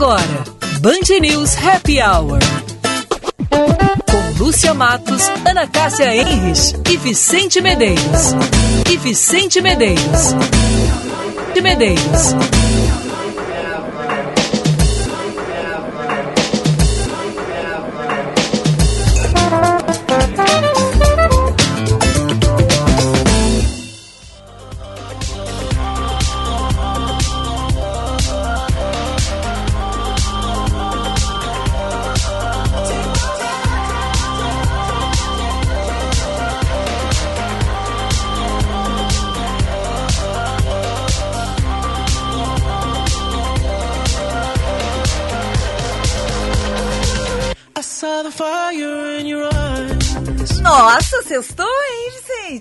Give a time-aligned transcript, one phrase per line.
[0.00, 0.44] Agora,
[0.80, 2.38] Band News Happy Hour.
[3.50, 8.32] Com Lúcia Matos, Ana Cássia Enres e Vicente Medeiros.
[8.90, 10.34] E Vicente Medeiros.
[11.52, 12.34] De Medeiros.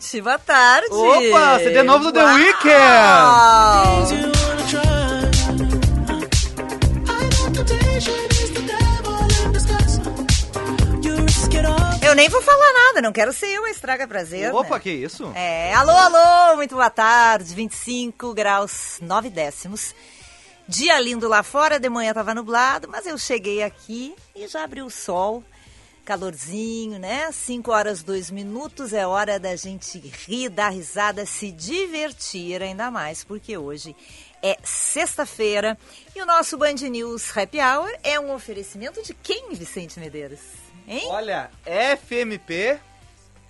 [0.09, 0.21] Vicente?
[0.21, 0.87] Boa tarde.
[0.91, 2.35] Opa, CD novo do The Uau.
[2.35, 2.69] Weeknd.
[12.01, 14.51] Eu nem vou falar nada, não quero ser eu a estraga prazer.
[14.53, 14.79] Opa, né?
[14.79, 15.31] que isso?
[15.35, 19.93] É, alô, alô, muito boa tarde, 25 graus 9 décimos.
[20.67, 24.87] Dia lindo lá fora, de manhã tava nublado, mas eu cheguei aqui e já abriu
[24.87, 25.43] o sol.
[26.09, 27.31] Calorzinho, né?
[27.31, 33.23] 5 horas 2 minutos, é hora da gente rir, dar risada, se divertir ainda mais,
[33.23, 33.95] porque hoje
[34.41, 35.77] é sexta-feira
[36.15, 40.39] e o nosso Band News Happy Hour é um oferecimento de quem, Vicente Medeiros?
[40.87, 41.03] Hein?
[41.09, 42.79] Olha, FMP,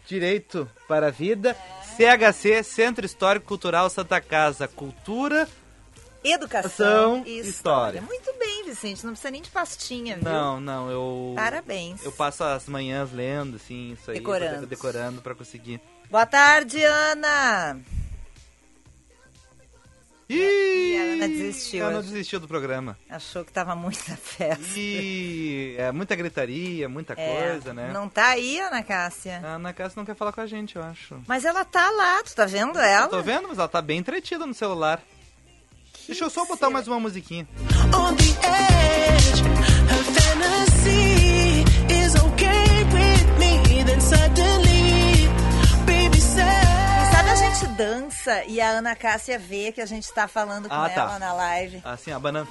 [0.06, 1.56] Direito para a Vida,
[1.96, 5.48] CHC, Centro Histórico Cultural Santa Casa, Cultura.
[6.23, 8.00] Educação Ação, e história.
[8.00, 8.02] história.
[8.02, 10.25] Muito bem, Vicente, não precisa nem de pastinha, viu?
[10.25, 11.34] Não, não, eu.
[11.36, 12.03] Parabéns.
[12.03, 14.17] Eu passo as manhãs lendo, assim, isso aí.
[14.17, 14.67] Decorando.
[14.67, 15.80] Decorando pra conseguir.
[16.09, 17.80] Boa tarde, Ana.
[20.31, 20.95] Ih!
[20.95, 22.95] a Ana desistiu Ana desistiu do programa.
[23.09, 24.64] Achou que tava muita festa.
[24.78, 27.90] E é muita gritaria, muita É, coisa, né?
[27.92, 29.41] Não tá aí, Ana Cássia.
[29.44, 31.19] A Ana Cássia não quer falar com a gente, eu acho.
[31.28, 33.06] Mas ela tá lá, tu tá vendo ela?
[33.06, 35.01] Eu tô vendo, mas ela tá bem entretida no celular.
[36.08, 37.48] Deixa eu só botar mais uma musiquinha.
[37.94, 39.42] on the edge.
[39.90, 43.84] Her fantasy is okay with me.
[43.84, 45.28] Then suddenly,
[45.86, 50.12] baby said, Quem sabe a gente dança e a Ana Cássia vê que a gente
[50.12, 51.02] tá falando com Ah, tá.
[51.02, 51.82] ela na live.
[51.86, 52.48] Assim, a banana.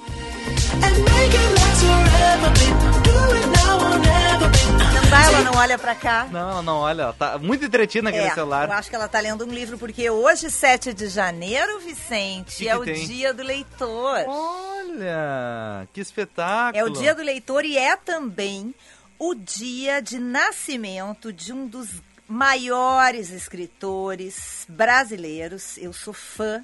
[0.81, 3.03] and make it last forever, babe.
[3.03, 4.98] Do it now or never, babe.
[5.09, 6.27] Dá, ela não olha pra cá.
[6.31, 8.69] Não, ela não, olha, ela tá muito entretida naquele É, eu celular.
[8.71, 12.69] acho que ela tá lendo um livro, porque hoje, 7 de janeiro, Vicente, Que que
[12.69, 13.05] é o tem?
[13.07, 14.23] dia do leitor.
[14.27, 16.77] Olha, que espetáculo.
[16.77, 18.73] É o dia do leitor e é também
[19.17, 21.89] o dia de nascimento de um dos
[22.27, 25.77] maiores escritores brasileiros.
[25.77, 26.63] Eu sou fã.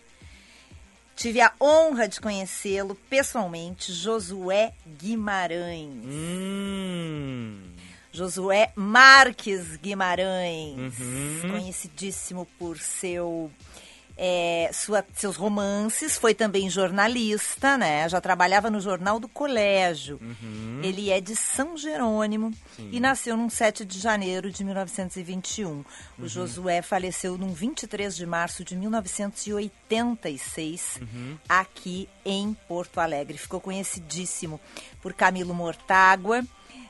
[1.16, 5.90] Tive a honra de conhecê-lo pessoalmente, Josué Guimarães.
[6.06, 7.62] Hum.
[8.16, 11.52] Josué Marques Guimarães, Uhum.
[11.52, 13.52] conhecidíssimo por seu,
[14.18, 18.08] é, sua- seus romances, foi também jornalista, né?
[18.08, 20.18] Já trabalhava no Jornal do Colégio.
[20.22, 20.80] Uhum.
[20.82, 25.70] Ele é de São Jerônimo e nasceu num 7 de janeiro de 1921.
[25.70, 25.84] Uhum.
[26.20, 31.38] O Josué faleceu num 23 de março de 1986, Uhum.
[31.50, 33.38] aqui em Porto Alegre.
[33.38, 34.60] Ficou conhecidíssimo
[35.02, 36.44] por Camilo Mortágua.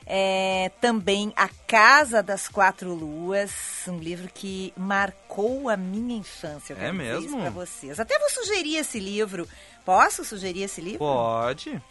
[0.08, 3.50] É, também A Casa das Quatro Luas,
[3.88, 6.74] um livro que marcou a minha infância.
[6.74, 7.40] Eu É mesmo?
[7.40, 7.98] pra vocês.
[7.98, 9.48] Até vou sugerir esse livro.
[9.84, 10.98] Posso sugerir esse livro?
[11.00, 11.82] Pode.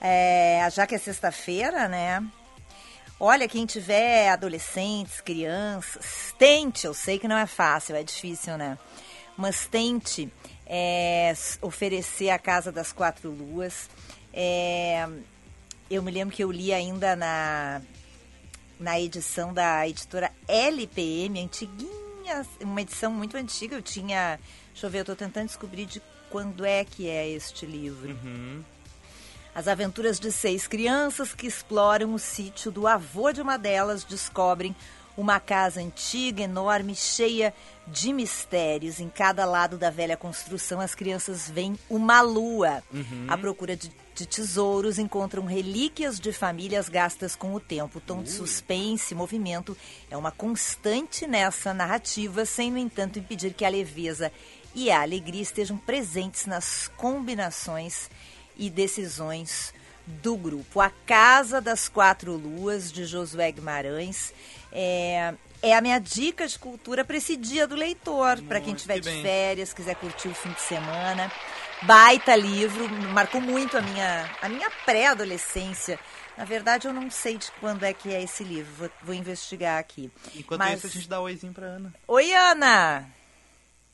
[0.00, 2.24] É, já que é sexta-feira, né?
[3.18, 8.76] Olha, quem tiver adolescentes, crianças, tente, eu sei que não é fácil, é difícil, né?
[9.36, 10.32] Mas tente
[10.66, 13.88] é, oferecer a Casa das Quatro Luas.
[14.32, 15.08] É,
[15.90, 17.80] eu me lembro que eu li ainda na,
[18.78, 23.76] na edição da editora LPM, antiguinha, uma edição muito antiga.
[23.76, 24.38] Eu tinha.
[24.72, 28.10] Deixa eu ver, eu tô tentando descobrir de quando é que é este livro.
[28.24, 28.64] Uhum.
[29.54, 34.74] As aventuras de seis crianças que exploram o sítio do avô de uma delas descobrem
[35.16, 37.54] uma casa antiga, enorme, cheia
[37.86, 39.00] de mistérios.
[39.00, 42.82] Em cada lado da velha construção, as crianças veem uma lua.
[43.28, 47.98] À procura de, de tesouros, encontram relíquias de famílias gastas com o tempo.
[47.98, 49.76] O tom de suspense e movimento
[50.10, 54.32] é uma constante nessa narrativa, sem, no entanto, impedir que a leveza
[54.74, 58.10] e a alegria estejam presentes nas combinações
[58.56, 59.72] e decisões
[60.06, 60.80] do grupo.
[60.80, 64.32] A Casa das Quatro Luas, de Josué Guimarães,
[64.72, 65.34] é,
[65.64, 69.00] é a minha dica de cultura para esse dia do leitor, para quem que de
[69.00, 69.22] bem.
[69.22, 71.32] férias, quiser curtir o fim de semana.
[71.82, 75.98] Baita livro, marcou muito a minha, a minha pré-adolescência.
[76.36, 78.70] Na verdade, eu não sei de quando é que é esse livro.
[78.76, 80.10] Vou, vou investigar aqui.
[80.34, 81.94] Enquanto Mas- isso, a gente dá oizinho pra Ana.
[82.06, 83.06] Oi, Ana!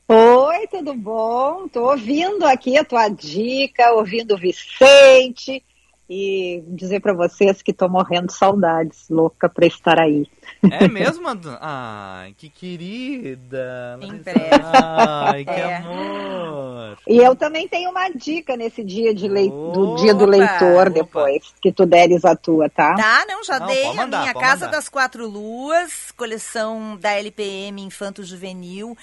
[0.09, 1.69] Oi, tudo bom?
[1.69, 5.65] Tô ouvindo aqui a tua dica, ouvindo o Vicente
[6.13, 10.27] e dizer para vocês que tô morrendo de saudades, louca para estar aí.
[10.69, 11.57] É mesmo, Ana?
[11.61, 13.97] Ai, que querida.
[14.03, 14.51] Em breve.
[14.75, 15.77] Ai, que É.
[15.77, 16.99] amor.
[17.07, 19.49] E eu também tenho uma dica nesse dia de lei...
[19.49, 20.91] do dia do leitor opa.
[20.91, 22.95] depois que tu deres a tua, tá?
[22.97, 24.77] Tá, não, já Não, dei mandar, a minha Casa mandar.
[24.77, 28.95] das Quatro Luas, coleção da LPM Infanto Juvenil.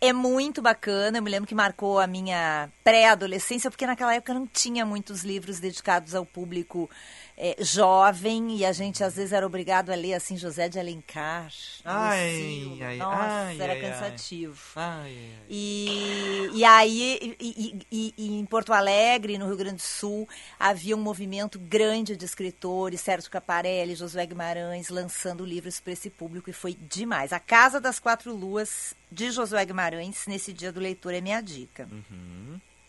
[0.00, 4.44] É muito bacana, eu me lembro que marcou a minha pré-adolescência, porque naquela época não
[4.44, 6.90] tinha muitos livros dedicados ao público
[7.36, 11.50] eh, jovem e a gente às vezes era obrigado a ler assim José de Alencar.
[11.84, 14.58] Ai, ai, Nossa, ai, era ai, cansativo.
[14.76, 15.46] Ai, ai, ai.
[15.50, 20.28] E, e aí, e, e- e- em Porto Alegre, no Rio Grande do Sul,
[20.58, 26.48] havia um movimento grande de escritores, Sérgio Caparelli, Josué Guimarães, lançando livros para esse público
[26.48, 27.32] e foi demais.
[27.32, 31.88] A Casa das Quatro Luas, de Josué Guimarães, nesse dia do leitor, é minha dica.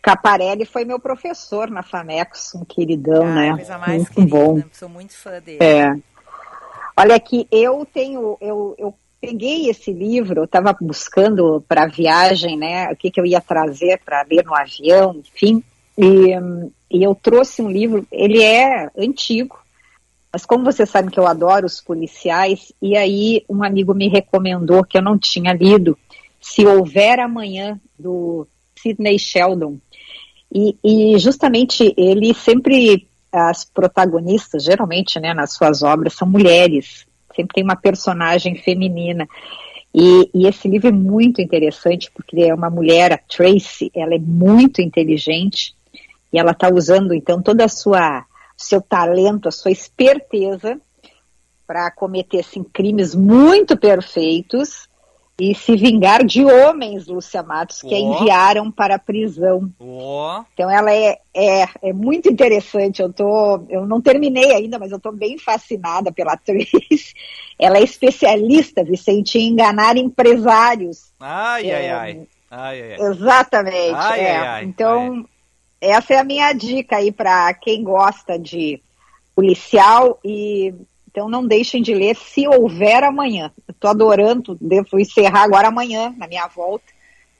[0.06, 3.54] Caparelli foi meu professor na Famecos, um queridão, Ah, né?
[3.56, 4.62] coisa mais Muito querida, bom.
[4.72, 5.58] sou muito fã dele.
[5.60, 5.96] É.
[6.96, 12.56] Olha aqui, eu tenho, eu, eu peguei esse livro, eu estava buscando para a viagem,
[12.56, 15.60] né, o que, que eu ia trazer para ler no avião, enfim,
[15.98, 16.30] e,
[16.88, 19.58] e eu trouxe um livro, ele é antigo,
[20.32, 24.84] mas como você sabe que eu adoro os policiais, e aí um amigo me recomendou
[24.84, 25.98] que eu não tinha lido,
[26.40, 28.46] Se Houver Amanhã, do
[28.78, 29.78] Sidney Sheldon.
[30.52, 37.06] E, e justamente ele sempre, as protagonistas, geralmente, né, nas suas obras, são mulheres.
[37.34, 39.28] Sempre tem uma personagem feminina.
[39.94, 44.18] E, e esse livro é muito interessante porque é uma mulher, a Tracy, ela é
[44.18, 45.74] muito inteligente
[46.32, 48.24] e ela está usando então toda a sua
[48.56, 50.80] seu talento, a sua esperteza
[51.66, 54.88] para cometer assim, crimes muito perfeitos
[55.38, 58.14] e se vingar de homens, Lúcia Matos, que a Ó.
[58.20, 59.70] enviaram para a prisão.
[59.78, 63.02] Ó, Então ela é, é, é muito interessante.
[63.02, 67.12] Eu tô, eu não terminei ainda, mas eu estou bem fascinada pela atriz.
[67.58, 71.12] Ela é especialista, Vicente, em enganar empresários.
[71.20, 72.26] ai, ai, É, ai.
[72.50, 73.10] Ai, ai, ai.
[73.10, 73.94] Exatamente.
[73.94, 74.36] Ai, é.
[74.38, 75.26] ai, ai, então,
[75.80, 78.80] essa é a minha dica aí para quem gosta de
[79.34, 80.74] policial e
[81.16, 83.50] então não deixem de ler se houver amanhã.
[83.66, 86.84] Eu tô adorando, devo encerrar agora amanhã na minha volta.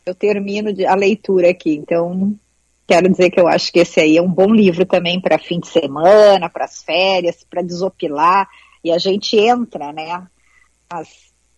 [0.06, 1.74] Eu termino a leitura aqui.
[1.74, 2.34] Então,
[2.86, 5.60] quero dizer que eu acho que esse aí é um bom livro também para fim
[5.60, 8.48] de semana, para as férias, para desopilar
[8.82, 10.26] e a gente entra, né,
[10.88, 11.08] as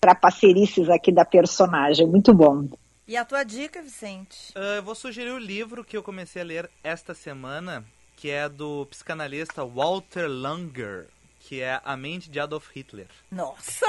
[0.00, 2.04] trapacerices aqui da personagem.
[2.04, 2.66] Muito bom.
[3.06, 4.52] E a tua dica, Vicente?
[4.56, 7.84] Ah, eu vou sugerir o livro que eu comecei a ler esta semana,
[8.16, 11.06] que é do psicanalista Walter Langer,
[11.48, 13.06] que é A Mente de Adolf Hitler.
[13.32, 13.86] Nossa!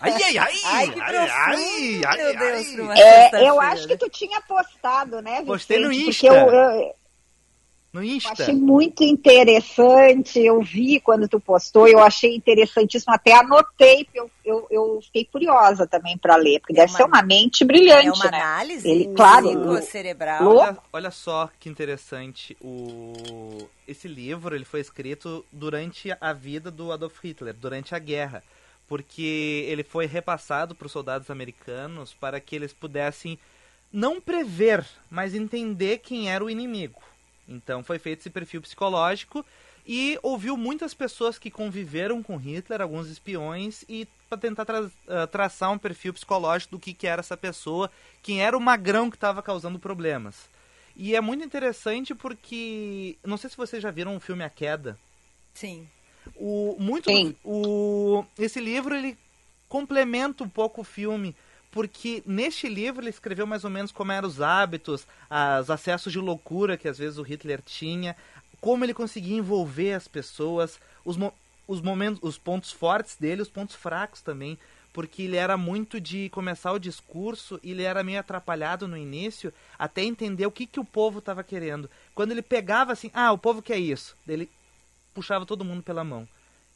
[0.00, 0.54] Ai, ai, ai!
[0.64, 5.46] Ai, que profundo, meu Deus, uma É, eu acho que tu tinha postado, né, Vicente?
[5.46, 6.26] Postei no Porque Insta.
[6.28, 6.94] eu, eu
[7.96, 8.30] No Insta.
[8.30, 14.30] achei muito interessante, eu vi quando tu postou, eu achei interessantíssimo, até anotei, porque eu,
[14.44, 18.08] eu, eu fiquei curiosa também para ler, porque É deve uma- ser uma mente brilhante,
[18.08, 18.38] É uma né?
[18.38, 20.46] análise Ele, claro, psicocerebral.
[20.46, 22.54] Olha, olha só que interessante.
[22.60, 23.66] O...
[23.88, 28.42] Esse livro ele foi escrito durante a vida do Adolf Hitler, durante a guerra.
[28.86, 33.38] Porque ele foi repassado para os soldados americanos para que eles pudessem
[33.90, 37.00] não prever, mas entender quem era o inimigo.
[37.48, 39.44] Então foi feito esse perfil psicológico
[39.86, 45.26] e ouviu muitas pessoas que conviveram com Hitler, alguns espiões, e para tentar tra- ah,
[45.28, 47.90] traçar um perfil psicológico do que, que era essa pessoa,
[48.22, 50.48] quem era o magrão que estava causando problemas.
[50.96, 53.16] E é muito interessante porque.
[53.24, 54.98] Não sei se vocês já viram o filme A Queda.
[55.54, 55.86] Sim.
[56.34, 57.36] O, muito Sim.
[57.44, 59.16] o, esse livro ele
[59.68, 61.36] complementa um pouco o filme.
[61.76, 65.06] Porque neste livro ele escreveu mais ou menos como eram os hábitos,
[65.60, 68.16] os acessos de loucura que às vezes o Hitler tinha,
[68.62, 71.34] como ele conseguia envolver as pessoas, os, mo-
[71.68, 74.58] os momentos, os pontos fortes dele, os pontos fracos também,
[74.90, 79.52] porque ele era muito de começar o discurso e ele era meio atrapalhado no início
[79.78, 81.90] até entender o que, que o povo estava querendo.
[82.14, 84.48] Quando ele pegava assim, ah, o povo quer isso, ele
[85.12, 86.26] puxava todo mundo pela mão.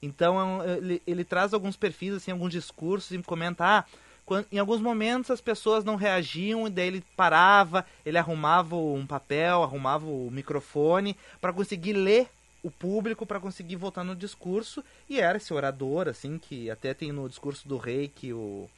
[0.02, 3.85] Então é ele, ele traz alguns perfis, assim, alguns discursos e comenta, ah,
[4.50, 9.62] em alguns momentos as pessoas não reagiam e daí ele parava, ele arrumava um papel,
[9.62, 12.28] arrumava o microfone para conseguir ler
[12.62, 17.10] o público, para conseguir voltar no discurso e era esse orador, assim, que até tem
[17.12, 18.68] no discurso do rei que o,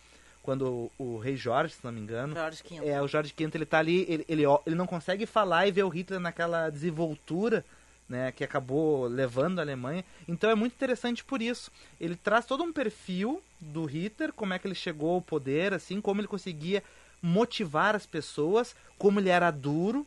[0.42, 2.88] quando o, o rei Jorge, se não me engano, Jorge V.
[2.88, 5.82] é, o Jorge V, ele tá ali, ele, ele, ele não consegue falar e ver
[5.82, 7.64] o Hitler naquela desenvoltura,
[8.08, 10.04] né, que acabou levando a Alemanha.
[10.28, 11.70] Então é muito interessante por isso.
[12.00, 16.00] Ele traz todo um perfil do Hitler, como é que ele chegou ao poder, assim,
[16.00, 16.82] como ele conseguia
[17.22, 20.04] motivar as pessoas, como ele era duro,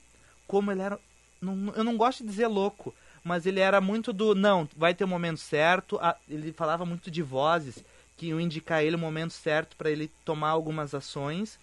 [0.47, 0.99] como ele era,
[1.41, 2.93] não- eu não gosto de dizer louco,
[3.23, 7.09] mas ele era muito do, não, vai ter o momento certo, a- ele falava muito
[7.09, 7.83] de vozes,
[8.17, 11.57] que iam indicar ele o momento certo para ele tomar algumas ações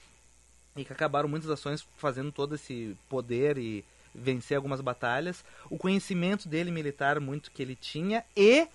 [0.77, 3.85] e que acabaram muitas ações fazendo todo esse poder e
[4.15, 5.45] vencer algumas batalhas.
[5.71, 8.67] O conhecimento dele militar muito que ele tinha e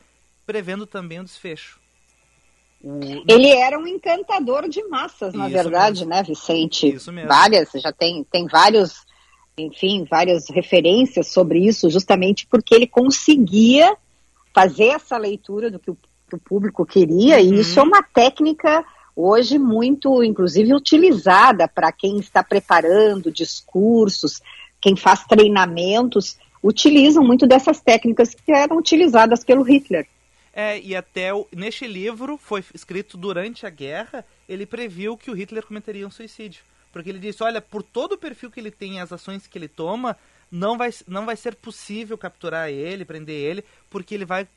[0.45, 1.79] prevendo também o desfecho.
[2.83, 6.09] O- Ele era um encantador de massas, na Isso verdade, mesmo.
[6.09, 6.93] né, Vicente?
[6.93, 7.27] Isso mesmo.
[7.29, 9.05] Várias, já tem, tem vários,
[9.57, 13.95] enfim, várias referências sobre isso, justamente porque ele conseguia
[14.53, 15.97] fazer essa leitura do que o,
[16.29, 17.55] que o público queria, Uhum.
[17.55, 24.39] e isso é uma técnica hoje muito, inclusive, utilizada para quem está preparando discursos,
[24.79, 30.07] quem faz treinamentos, utilizam muito dessas técnicas que eram utilizadas pelo Hitler.
[30.59, 35.35] É, e até o, neste livro, foi escrito durante a guerra, ele previu que o
[35.35, 36.63] Hitler cometeria um suicídio.
[36.91, 39.55] Porque ele disse, olha, por todo o perfil que ele tem e as ações que
[39.55, 40.17] ele toma,
[40.51, 44.47] não vai, não vai ser possível capturar ele, prender ele, porque ele vai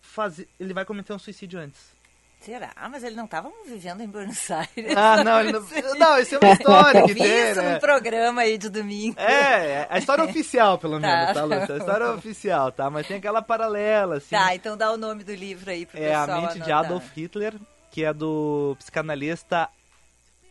[0.00, 1.97] fazer, ele vai cometer um suicídio antes.
[2.40, 2.70] Será?
[2.76, 4.96] Ah, mas ele não estava vivendo em Buenos Aires.
[4.96, 5.60] Ah, não, ele não,
[5.98, 7.74] não, isso é uma história que tem, isso né?
[7.74, 9.18] no programa aí de domingo.
[9.20, 11.06] É, a história oficial, pelo Tá.
[11.08, 11.74] menos, tá, Lúcia?
[11.74, 12.88] A história oficial, tá?
[12.90, 14.30] Mas tem aquela paralela, assim.
[14.36, 16.78] Tá, então dá o nome do livro aí pro É pessoal a mente de anotar.
[16.84, 17.54] Adolf Hitler,
[17.90, 19.68] que é do psicanalista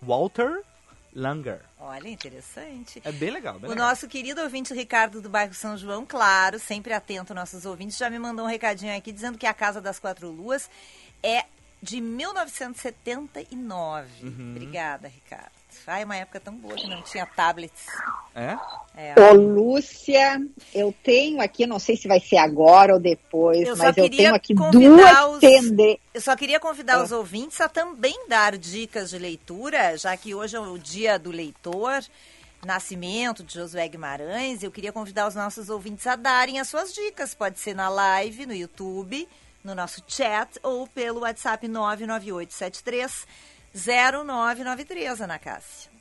[0.02, 0.62] Walter
[1.16, 1.62] Langer.
[1.80, 3.02] Olha, interessante.
[3.04, 3.88] É bem legal, bem O legal.
[3.90, 8.10] nosso querido ouvinte Ricardo do bairro São João, claro, sempre atento aos nossos ouvintes, já
[8.10, 10.70] me mandou um recadinho aqui dizendo que a Casa das Quatro Luas
[11.24, 11.46] é
[11.82, 14.08] de 1979.
[14.24, 14.52] Uhum.
[14.56, 15.52] Obrigada, Ricardo.
[15.86, 17.86] Ai, uma época tão boa que não tinha tablets.
[18.36, 18.58] É?
[18.96, 19.16] É.
[19.18, 20.42] Ô, Lúcia,
[20.74, 24.04] eu tenho aqui, não sei se vai ser agora ou depois, Eu só mas eu
[24.04, 26.00] queria tenho aqui convidar duas os- tendências.
[26.14, 27.04] Eu só queria convidar É.
[27.04, 31.32] os ouvintes a também dar dicas de leitura, já que hoje é o dia do
[31.32, 32.04] leitor,
[32.66, 34.62] nascimento de Josué Guimarães.
[34.64, 37.34] Eu queria convidar os nossos ouvintes a darem as suas dicas.
[37.34, 39.26] Pode ser na live, no YouTube,
[39.64, 43.28] no nosso chat ou pelo WhatsApp 99873
[43.74, 45.92] 0993, Ana Cássia.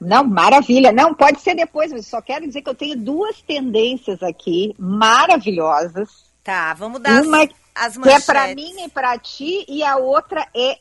[0.00, 0.92] Não, maravilha.
[0.92, 6.08] Não, pode ser depois, mas só quero dizer que eu tenho duas tendências aqui maravilhosas.
[6.44, 8.26] Tá, vamos dar Uma as, as que é manchetes.
[8.26, 10.78] para mim e para ti, e a outra é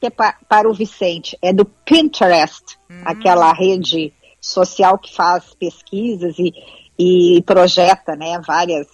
[0.00, 3.02] que é pa- para o Vicente, é do Pinterest, Hum.
[3.04, 6.52] aquela rede social que faz pesquisas e,
[6.98, 8.86] e projeta, né, várias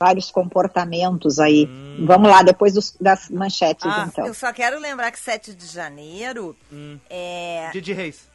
[0.00, 1.68] vários comportamentos aí.
[2.06, 4.26] Vamos lá, depois dos- das manchetes, Ah, então.
[4.26, 6.56] Eu só quero lembrar que 7 de janeiro
[7.10, 7.68] é...
[7.70, 8.29] Dia de Reis.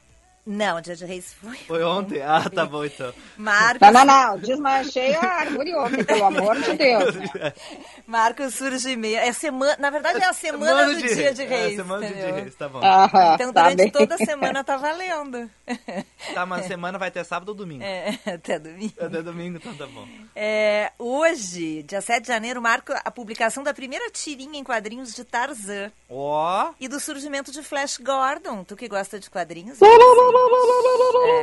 [0.45, 1.57] Não, Dia de Reis foi.
[1.57, 2.21] Foi ontem?
[2.21, 3.11] Ah, tá bom então.
[3.35, 7.15] Marcos, Não, não, não, desmanchei a árvore ontem, pelo amor de Deus.
[8.05, 9.17] Marcos Surgimento.
[9.17, 11.73] É semana, na verdade é a semana do Dia de Reis.
[11.73, 12.43] É, semana do Dia de entendeu?
[12.43, 12.79] Reis, tá bom.
[12.83, 13.91] Aham, Então tá durante bem.
[13.91, 15.49] toda a semana tá valendo.
[16.33, 17.83] Tá, mas semana vai ter sábado ou domingo?
[17.83, 18.93] É, até domingo.
[18.99, 20.07] Até domingo, então tá bom.
[20.35, 25.23] É, hoje, dia 7 de janeiro, marca a publicação da primeira tirinha em quadrinhos de
[25.23, 28.63] Tarzan Ó, e do surgimento de Flash Gordon.
[28.63, 29.77] Tu que gosta de quadrinhos?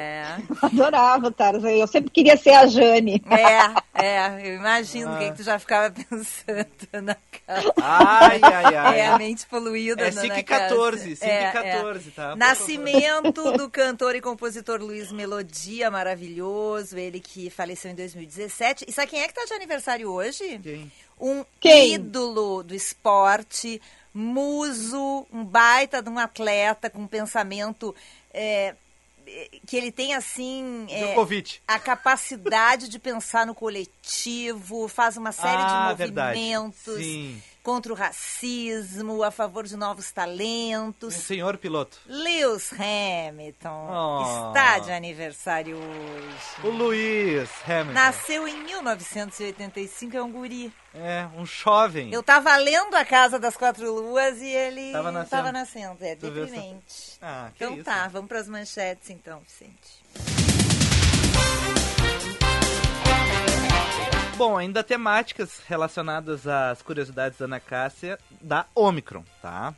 [0.01, 0.37] É.
[0.63, 1.71] Adorava, Tarzan.
[1.71, 3.23] Eu sempre queria ser a Jane.
[3.95, 6.67] É, é, eu imagino o que, que tu já ficava pensando
[7.03, 7.73] na casa.
[7.81, 9.01] ai, ai, ai.
[9.01, 10.69] É a mente poluída, É dona 5 e Cássia.
[10.69, 11.51] 14, 5 É, e é.
[11.51, 12.37] 14, tá?
[12.37, 18.85] Nascimento do cantor e compositor Luiz Melodia, maravilhoso, ele que faleceu em 2017.
[18.89, 20.61] E sabe quem é que tá de aniversário hoje?
[20.63, 20.91] Quem?
[21.21, 21.95] Um Quem?
[21.95, 23.81] ídolo do esporte,
[24.13, 27.95] muso, um baita de um atleta com um pensamento
[28.35, 28.75] é,
[29.67, 30.87] que ele tem assim...
[30.91, 31.15] é,
[31.67, 36.39] a capacidade de pensar no coletivo, faz uma série Ah, de verdade.
[36.39, 37.43] movimentos Sim.
[37.63, 41.15] Contra o racismo, a favor de novos Um talentos.
[41.15, 41.97] senhor piloto.
[42.07, 44.49] Lewis Hamilton Oh.
[44.49, 46.67] está de aniversário hoje.
[46.67, 47.93] O Luiz Hamilton.
[47.93, 50.73] Nasceu em 1985, é um guri.
[50.95, 52.13] É, um jovem.
[52.13, 55.31] Eu tava lendo A Casa das Quatro Luas e ele Tava nascendo.
[55.31, 55.97] tava nascendo.
[56.05, 57.19] É Tu deprimente.
[57.23, 57.85] Ah, que Então isso.
[57.85, 60.02] tá, vamos para as manchetes então, Vicente.
[64.45, 69.73] Bom, ainda temáticas relacionadas às curiosidades da Ana Cássia da Omicron, tá?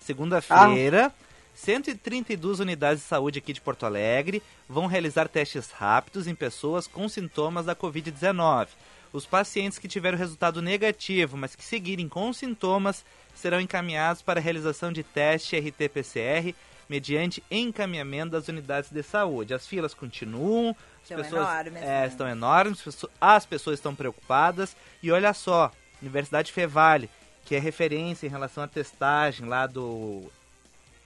[0.00, 1.14] Segunda-feira,
[1.54, 7.08] 132 unidades de saúde aqui de Porto Alegre vão realizar testes rápidos em pessoas com
[7.08, 8.66] sintomas da Covid-19.
[9.12, 14.42] Os pacientes que tiveram resultado negativo, mas que seguirem com sintomas, serão encaminhados para a
[14.42, 16.52] realização de teste RT-PCR
[16.90, 19.54] mediante encaminhamento das unidades de saúde.
[19.54, 22.06] As filas continuam, as Estão pessoas enormes, é, né?
[22.08, 24.76] estão enormes, as pessoas- as pessoas estão preocupadas.
[25.00, 25.70] E olha só,
[26.02, 27.08] Universidade Fevale,
[27.44, 30.24] que é referência em relação à testagem lá do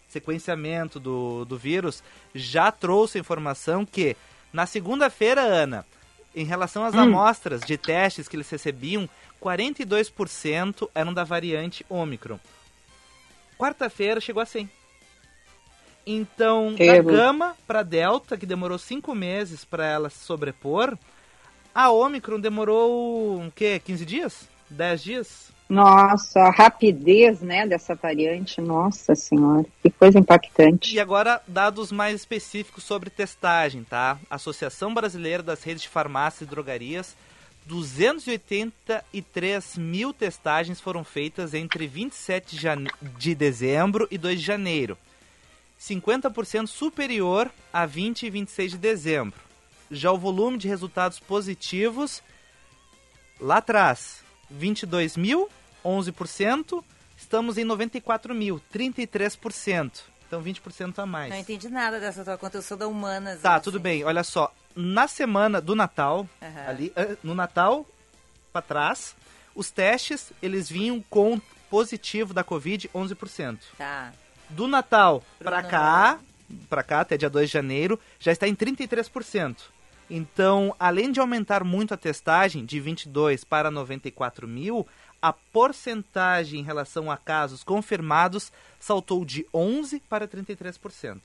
[0.09, 2.03] sequenciamento do, do vírus,
[2.35, 4.17] já trouxe a informação que
[4.55, 5.85] na segunda-feira, Ana,
[6.35, 9.07] em relação às amostras de testes que eles recebiam,
[9.43, 12.39] 42% eram da variante Ômicron.
[13.59, 14.71] Quarta-feira chegou a 100.
[16.07, 17.13] Então, da.
[17.13, 20.97] Gama para Delta, que demorou cinco meses para ela se sobrepor,
[21.75, 23.81] a Ômicron demorou o quê?
[23.85, 24.49] 15 dias?
[24.71, 25.55] 10 dias?
[25.69, 30.95] Nossa, a rapidez, né, dessa variante, nossa senhora, que coisa impactante.
[30.95, 34.19] E agora, dados mais específicos sobre testagem, tá?
[34.29, 37.17] Associação Brasileira das Redes de Farmácias e Drogarias,
[37.67, 44.99] 283 mil testagens foram feitas entre 27 de jane- de dezembro e 2 de janeiro.
[45.89, 49.39] 50% superior a 20 e 26 de dezembro.
[49.91, 52.23] Já o volume de resultados positivos,
[53.39, 55.49] lá atrás, 22 mil,
[55.85, 56.83] 11%.
[57.17, 60.01] Estamos em 94 mil, 33%.
[60.27, 61.31] Então 20% a mais.
[61.31, 63.41] Não entendi nada dessa tua conta, eu sou da Humanas.
[63.43, 63.65] Tá, assim.
[63.65, 64.05] tudo bem.
[64.05, 66.67] Olha só, na semana do Natal, Aham.
[66.67, 67.87] ali, eh, no Natal
[68.53, 69.15] pra trás,
[69.55, 73.59] os testes, eles vinham com positivo da Covid 11%.
[73.77, 74.13] Tá.
[74.51, 76.21] Do Natal ano cá,
[76.69, 79.57] pra cá até dia 2 de janeiro, já está em 33%.
[80.09, 84.87] Então, além de aumentar muito a testagem de 22 para 94 mil,
[85.21, 91.21] a porcentagem em relação a casos confirmados saltou de 11 para 33%.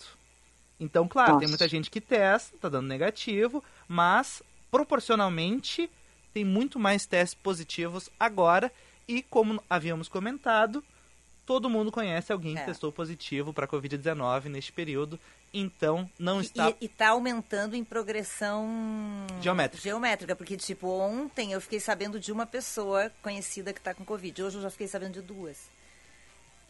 [0.80, 1.50] Então, claro, tem Nossa.
[1.50, 5.90] muita gente que testa, tá dando negativo, mas proporcionalmente
[6.34, 8.72] tem muito mais testes positivos agora
[9.06, 10.82] e como havíamos comentado,
[11.50, 12.66] todo mundo conhece alguém que É.
[12.66, 15.20] testou positivo para COVID-19 neste período,
[15.52, 18.68] então não está E, e tá aumentando em progressão
[19.42, 19.82] Geométrica.
[19.82, 24.44] geométrica, porque, tipo, ontem eu fiquei sabendo de uma pessoa conhecida que tá com Covid.
[24.44, 25.58] Hoje eu já fiquei sabendo de duas.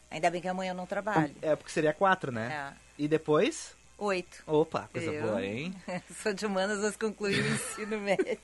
[0.09, 1.35] Ainda bem que amanhã eu não trabalho.
[1.41, 2.73] é porque seria quatro, né?
[2.73, 3.03] É.
[3.03, 4.41] E depois, Oito.
[4.47, 5.23] opa, coisa Eu?
[5.23, 5.75] boa, hein?
[6.23, 8.39] Sou de humanas, mas concluí o ensino médio.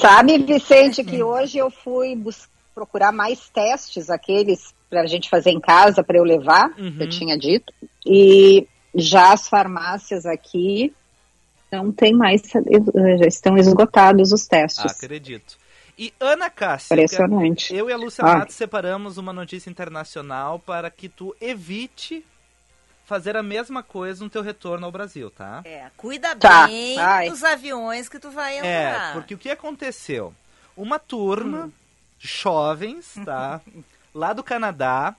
[0.00, 5.50] Sabe, Vicente, que hoje eu fui bus- procurar mais testes, aqueles para a gente fazer
[5.50, 6.96] em casa, para eu levar, Uhum.
[7.00, 7.72] eu tinha dito.
[8.04, 10.94] E já as farmácias aqui
[11.70, 12.42] não tem mais,
[13.18, 14.84] já estão esgotados os Ah, testes.
[14.86, 15.58] acredito.
[15.98, 17.74] E Ana Cássia, Impressionante.
[17.74, 18.38] eu e a Lúcia Ah.
[18.38, 22.24] Matos separamos uma notícia internacional para que tu evite
[23.06, 25.62] fazer a mesma coisa no teu retorno ao Brasil, tá?
[25.64, 27.30] É, cuida Tá, bem vai.
[27.30, 29.10] dos aviões que tu vai entrar.
[29.10, 30.34] É, porque o que aconteceu?
[30.76, 31.70] Uma turma
[32.18, 33.60] de jovens, tá?
[34.16, 35.14] Lá do Canadá.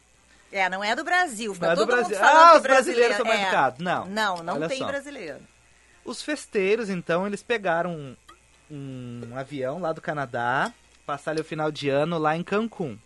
[0.52, 1.54] É, não é do Brasil.
[1.54, 2.18] Fica Não é do Brasil.
[2.20, 3.44] Ah, os brasileiros são mais é.
[3.44, 3.80] educados.
[3.80, 4.06] Não.
[4.06, 4.88] Não, não Olha tem só.
[4.88, 5.38] brasileiro.
[6.04, 8.16] Os festeiros, então, eles pegaram
[8.72, 10.74] um, um avião lá do Canadá,
[11.06, 12.98] passaram o final de ano lá em Cancún.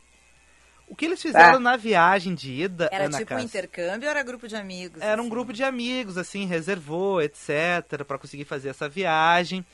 [0.87, 1.59] O que eles fizeram Ah.
[1.59, 5.01] na viagem de ida, Era Ana tipo um intercâmbio ou era grupo de amigos?
[5.01, 5.29] Era um assim?
[5.29, 9.65] grupo de amigos, assim, reservou, etc, para conseguir fazer essa viagem.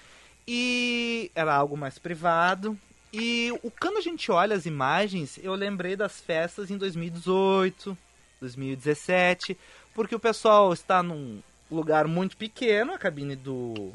[0.47, 2.77] E era algo mais privado.
[3.19, 7.97] E o, quando a gente olha as imagens, eu lembrei das festas em 2018,
[8.39, 9.58] 2017,
[9.95, 13.91] porque o pessoal está num lugar muito pequeno, a cabine do,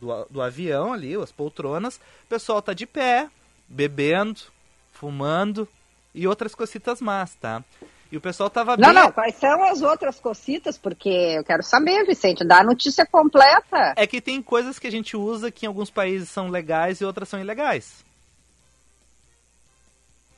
[0.00, 1.96] do, do avião ali, as poltronas.
[2.24, 3.28] O pessoal tá de pé,
[3.68, 4.40] bebendo,
[4.90, 5.68] fumando
[6.14, 7.62] e outras cositas más, tá?
[8.10, 10.78] E o pessoal tava Não, bem não, quais são as outras cocitas?
[10.78, 13.92] Porque eu quero saber, Vicente, dá a notícia completa.
[13.96, 17.04] É que tem coisas que a gente usa que em alguns países são legais e
[17.04, 18.02] outras são ilegais.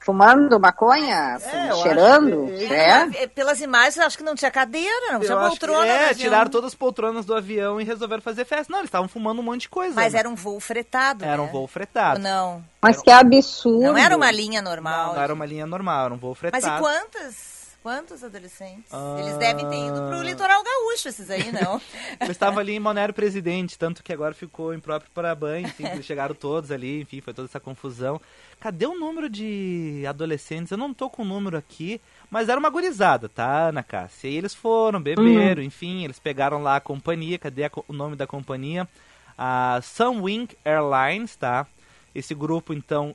[0.04, 3.22] Fumando maconha, É, cheirando, que- é?
[3.22, 5.86] É, Pelas imagens, eu acho que não tinha cadeira, não tinha Eu que- poltrona.
[5.86, 6.14] É, avião.
[6.18, 8.70] tiraram todas as poltronas do avião e resolveram fazer festa.
[8.70, 9.94] Não, eles estavam fumando um monte de coisa.
[9.94, 10.18] Mas né?
[10.18, 11.52] era um voo fretado, Era um né?
[11.52, 12.20] voo Ou fretado.
[12.20, 13.80] Não, Mas que absurdo.
[13.80, 15.06] não era uma linha normal.
[15.08, 16.76] Não, não era uma linha normal, era um voo Mas fretado.
[16.76, 17.54] e quantas?
[17.82, 18.90] Quantos adolescentes?
[18.92, 19.16] Ah.
[19.20, 21.78] Eles devem ter ido pro litoral gaúcho, esses aí, não.
[22.20, 26.04] Eu estava ali em Monero Presidente, tanto que agora ficou impróprio para banho, enfim, eles
[26.06, 28.18] chegaram todos ali, enfim, foi toda essa confusão.
[28.60, 30.70] Cadê o número de adolescentes?
[30.72, 34.28] Eu não tô com o número aqui, mas era uma gurizada, tá, Ana Cássia?
[34.28, 38.26] E eles foram, beberam, enfim, eles pegaram lá a companhia, cadê a o nome da
[38.26, 38.88] companhia?
[39.36, 41.66] A Sunwing Airlines, tá?
[42.14, 43.14] Esse grupo, então,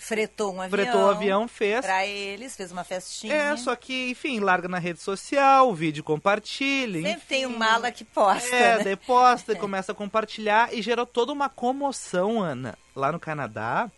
[0.00, 0.70] Fretou um avião.
[0.84, 1.84] fretou o avião, fez.
[1.84, 3.34] Pra eles, fez uma festinha.
[3.34, 7.02] É, só que, enfim, larga na rede social, o vídeo compartilha.
[7.02, 7.58] Sempre tem um enfim.
[7.58, 8.84] mala que posta, É, né?
[8.84, 13.90] daí posta e começa a compartilhar e gerou toda uma comoção, Ana, lá no Canadá,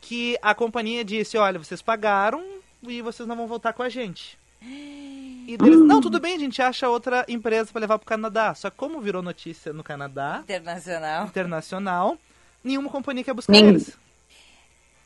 [0.00, 2.42] que a companhia disse, olha, vocês pagaram
[2.82, 4.38] e vocês não vão voltar com a gente.
[4.62, 8.54] E deles, não, tudo bem, a gente acha outra empresa para levar pro Canadá.
[8.54, 11.26] Só que como virou notícia no Canadá, Internacional.
[11.26, 12.18] internacional,
[12.62, 13.96] nenhuma companhia quer buscar Nem- eles.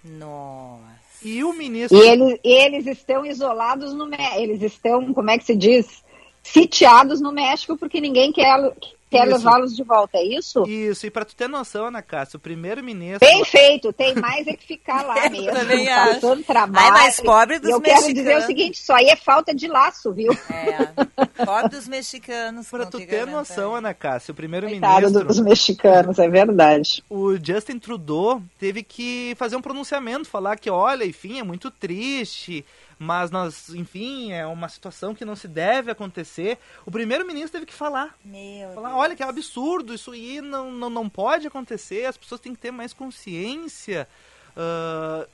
[0.03, 0.83] Nossa.
[1.23, 1.97] E o ministro...
[1.97, 4.39] E eles, e eles estão isolados no México.
[4.39, 6.05] Eles estão, como é que se diz?
[6.43, 8.71] Sitiados no México porque ninguém quer,
[9.15, 9.37] quer Isso.
[9.37, 10.65] levá-los de volta, é isso?
[10.67, 13.21] Isso, e pra tu ter noção, Ana Cássia, o primeiro-ministro...
[13.21, 16.87] Bem feito, tem mais é que ficar lá Eu mesmo, também passando trabalho.
[16.87, 18.45] Ai, mas pobre dos E eu quero dizer mexicanos.
[18.45, 20.33] o seguinte, isso aí é falta de laço, viu?
[20.51, 21.45] É.
[21.45, 22.69] Pobre dos mexicanos.
[22.69, 25.25] Pra não tu ter noção, Ana Cássia, o primeiro-ministro...
[25.25, 27.05] dos mexicanos, é verdade.
[27.09, 32.65] o Justin Trudeau teve que fazer um pronunciamento, falar que, olha, enfim, é muito triste,
[32.99, 36.59] mas nós, enfim, é uma situação que não se deve acontecer.
[36.87, 38.17] O primeiro-ministro teve que falar.
[38.25, 39.01] Meu Falar, Deus.
[39.01, 42.55] olha que é um absurdo, isso aí não, não, não pode acontecer, as pessoas têm
[42.55, 44.09] que ter mais consciência.
[44.57, 45.27] Ah,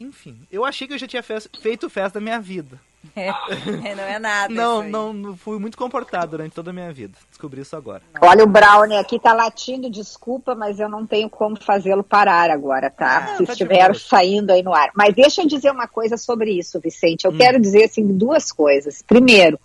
[0.00, 2.78] enfim, eu achei que eu já tinha fez- feito festa da minha vida.
[3.14, 4.52] É, não é nada.
[4.52, 7.16] Não, não, não fui muito comportado durante toda a minha vida.
[7.30, 8.02] Descobri isso agora.
[8.20, 12.90] Olha o Brownie aqui tá latindo, desculpa, mas eu não tenho como fazê-lo parar agora,
[12.90, 13.18] tá?
[13.34, 14.90] Ah, Se tá estiver saindo aí no ar.
[14.96, 17.24] Mas deixa eu dizer uma coisa sobre isso, Vicente.
[17.24, 17.38] Eu Hum.
[17.38, 19.00] quero dizer assim duas coisas.
[19.02, 19.58] Primeiro,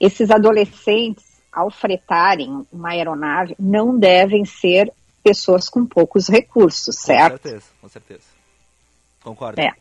[0.00, 4.92] esses adolescentes, ao fretarem uma aeronave, não devem ser
[5.22, 7.38] pessoas com poucos recursos, certo?
[7.40, 8.31] Com certeza, com certeza.
[9.22, 9.60] Concordo.
[9.60, 9.72] É.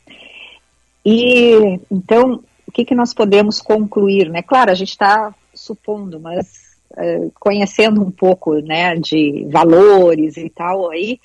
[1.06, 4.41] E então, o que, que nós podemos concluir, né?
[4.41, 10.89] Claro, a gente está supondo, mas eh, conhecendo um pouco, né, de valores e tal,
[10.89, 11.19] aí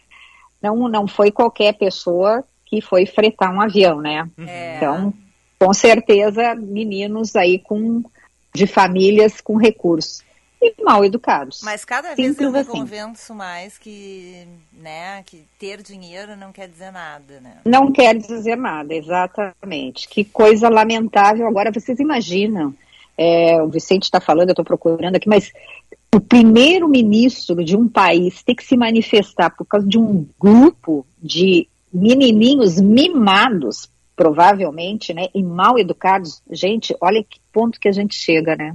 [0.62, 4.29] não não foi qualquer pessoa que foi fretar um avião, né?
[4.38, 4.76] É.
[4.76, 5.12] Então,
[5.59, 8.02] com certeza, meninos aí com
[8.55, 10.25] de famílias com recursos
[10.60, 11.60] e mal educados.
[11.62, 12.70] Mas cada vez Simples eu me assim.
[12.70, 17.58] convenço mais que, né, que ter dinheiro não quer dizer nada, né?
[17.64, 20.08] Não quer dizer nada, exatamente.
[20.08, 21.46] Que coisa lamentável.
[21.46, 22.74] Agora, vocês imaginam,
[23.16, 25.52] é, o Vicente está falando, eu estou procurando aqui, mas
[26.14, 31.68] o primeiro-ministro de um país ter que se manifestar por causa de um grupo de
[31.92, 36.40] menininhos mimados, provavelmente, né, e mal educados.
[36.50, 38.74] Gente, olha que ponto que a gente chega, né?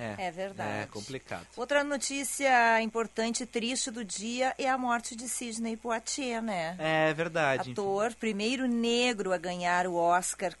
[0.00, 0.82] É, É verdade.
[0.82, 1.46] É complicado.
[1.56, 6.74] Outra notícia importante e triste do dia é a morte de Sidney Poitier, né?
[6.78, 7.72] É verdade.
[7.72, 10.54] Ator, primeiro negro a ganhar o Oscar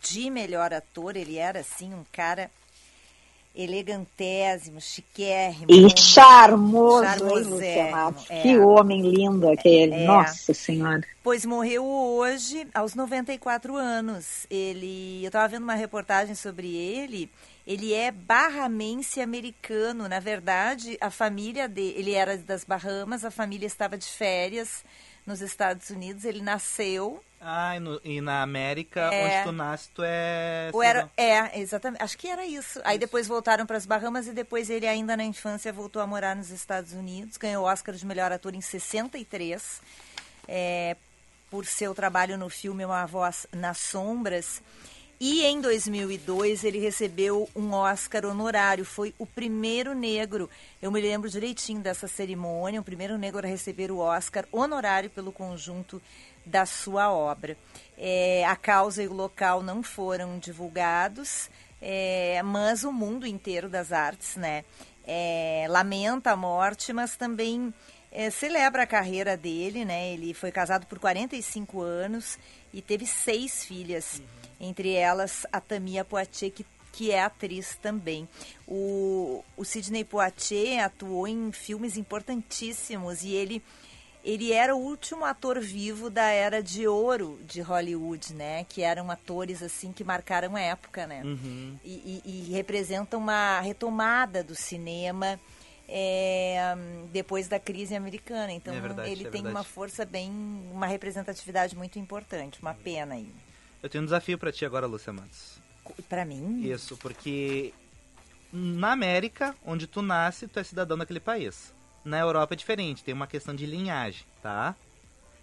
[0.00, 1.16] de melhor ator.
[1.16, 2.50] Ele era, assim, um cara
[3.54, 5.66] elegantésimo, chiquérrimo.
[5.68, 8.14] E charmoso, hein, Luciana?
[8.28, 8.42] é.
[8.42, 9.94] Que homem lindo aquele.
[9.94, 10.06] É.
[10.06, 11.02] Nossa Senhora.
[11.22, 14.46] Pois morreu hoje, aos 94 anos.
[14.50, 17.30] Ele, eu estava vendo uma reportagem sobre ele.
[17.70, 20.08] Ele é barramense americano.
[20.08, 24.84] Na verdade, a família dele, ele era das Bahamas, a família estava de férias
[25.26, 26.24] nos Estados Unidos.
[26.24, 27.22] Ele nasceu.
[27.40, 29.24] Ah, e, no- e na América, É.
[29.38, 30.70] onde tu nasce, tu é...
[30.74, 32.02] Ou era, é, exatamente.
[32.02, 32.80] Acho que era isso.
[32.84, 36.34] Aí depois voltaram para as Bahamas e depois ele, ainda na infância, voltou a morar
[36.36, 37.36] nos Estados Unidos.
[37.38, 39.80] Ganhou o Oscar de melhor ator em 63.
[40.48, 40.96] é,
[41.50, 44.60] por seu trabalho no filme Uma Voz nas Sombras.
[45.20, 48.84] E em 2002 ele recebeu um Oscar honorário.
[48.84, 50.48] Foi o primeiro negro,
[50.80, 55.30] eu me lembro direitinho dessa cerimônia, o primeiro negro a receber o Oscar honorário pelo
[55.30, 56.00] conjunto
[56.46, 57.56] da sua obra.
[57.98, 61.50] É, a causa e o local não foram divulgados,
[61.82, 64.64] é, mas o mundo inteiro das artes, né?
[65.12, 67.74] é, lamenta a morte, mas também
[68.12, 70.12] é, celebra a carreira dele, né?
[70.12, 72.38] Ele foi casado por 45 anos
[72.72, 74.22] e teve seis filhas,
[74.60, 78.28] entre elas a Tamia Poitier, que, que é atriz também.
[78.66, 83.62] O, o Sidney Poitier atuou em filmes importantíssimos e ele
[84.22, 88.64] ele era o último ator vivo da era de ouro de Hollywood, né?
[88.64, 91.22] Que eram atores assim que marcaram a época, né?
[91.24, 91.78] Uhum.
[91.82, 95.40] E, e, e representam uma retomada do cinema
[95.88, 96.74] é,
[97.10, 98.52] depois da crise americana.
[98.52, 99.54] Então É verdade, ele é tem verdade.
[99.56, 100.30] uma força bem,
[100.70, 102.60] uma representatividade muito importante.
[102.60, 103.32] Uma pena aí.
[103.82, 105.58] Eu tenho um desafio pra ti agora, Lúcia Matos.
[106.08, 107.72] Para mim, Isso, porque
[108.52, 111.72] na América, onde tu nasce, tu é cidadão daquele país.
[112.04, 114.74] Na Europa é diferente, tem uma questão de linhagem, tá?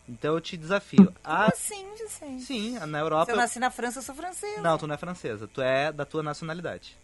[0.07, 1.13] Então eu te desafio.
[1.23, 1.45] A...
[1.51, 2.43] assim, Vicente.
[2.43, 3.31] Sim, na Se Europa.
[3.31, 4.61] eu nasci na França, eu sou francesa.
[4.61, 6.95] Não, tu não é francesa, tu é da tua nacionalidade.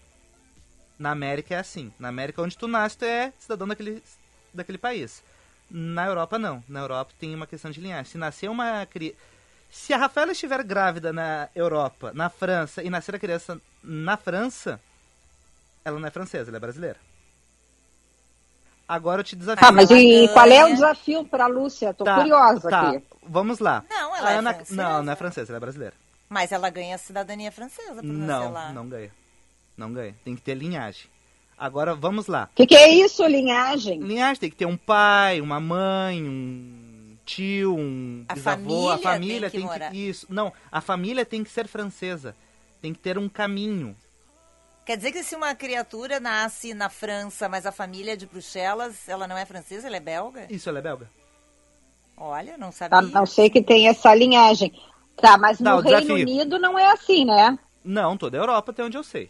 [0.98, 1.91] Na América é assim.
[2.00, 4.02] Na América, onde tu nasce, tu é cidadão daquele,
[4.54, 5.22] daquele país.
[5.69, 6.63] Na Europa, não.
[6.67, 8.12] Na Europa tem uma questão de linhagem.
[8.12, 9.17] Se nascer uma criança.
[9.74, 14.80] Se a Rafaela estiver grávida na Europa, na França, e nascer a criança na França,
[15.84, 16.98] ela não é francesa, ela é brasileira.
[18.88, 19.68] Agora eu te desafio.
[19.68, 21.92] Ah, mas e qual é o desafio para a Lúcia?
[21.92, 23.04] Tô Tá, curiosa tá, aqui.
[23.28, 23.84] Vamos lá.
[23.90, 24.54] Não, ela A é Ana...
[24.54, 24.84] francesa.
[24.84, 25.96] Não, não é francesa, ela é brasileira.
[26.30, 28.68] Mas ela ganha a cidadania francesa por nascer lá.
[28.68, 29.12] Não, não ganha.
[29.76, 30.16] Não ganha.
[30.24, 31.08] Tem que ter linhagem.
[31.58, 32.48] Agora, vamos lá.
[32.52, 34.00] O que, que é isso, linhagem?
[34.00, 36.83] Linhagem tem que ter um pai, uma mãe, um
[37.26, 38.90] tio, um A bisavô.
[38.90, 40.28] A família família tem que tem que, isso.
[40.30, 42.36] Não, a família tem que ser francesa.
[42.82, 43.96] Tem que ter um caminho.
[44.86, 49.08] Quer dizer que se uma criatura nasce na França, mas a família é de Bruxelas,
[49.08, 50.46] ela não é francesa, ela é belga?
[50.50, 51.10] Isso, ela é belga.
[52.18, 53.00] Olha, não sabia.
[53.00, 54.74] Tá, não sei que tem essa linhagem.
[55.16, 56.16] Tá, mas Tá, no Reino desafio.
[56.16, 57.58] Unido não é assim, né?
[57.84, 59.30] Não, toda a Europa, até onde eu sei.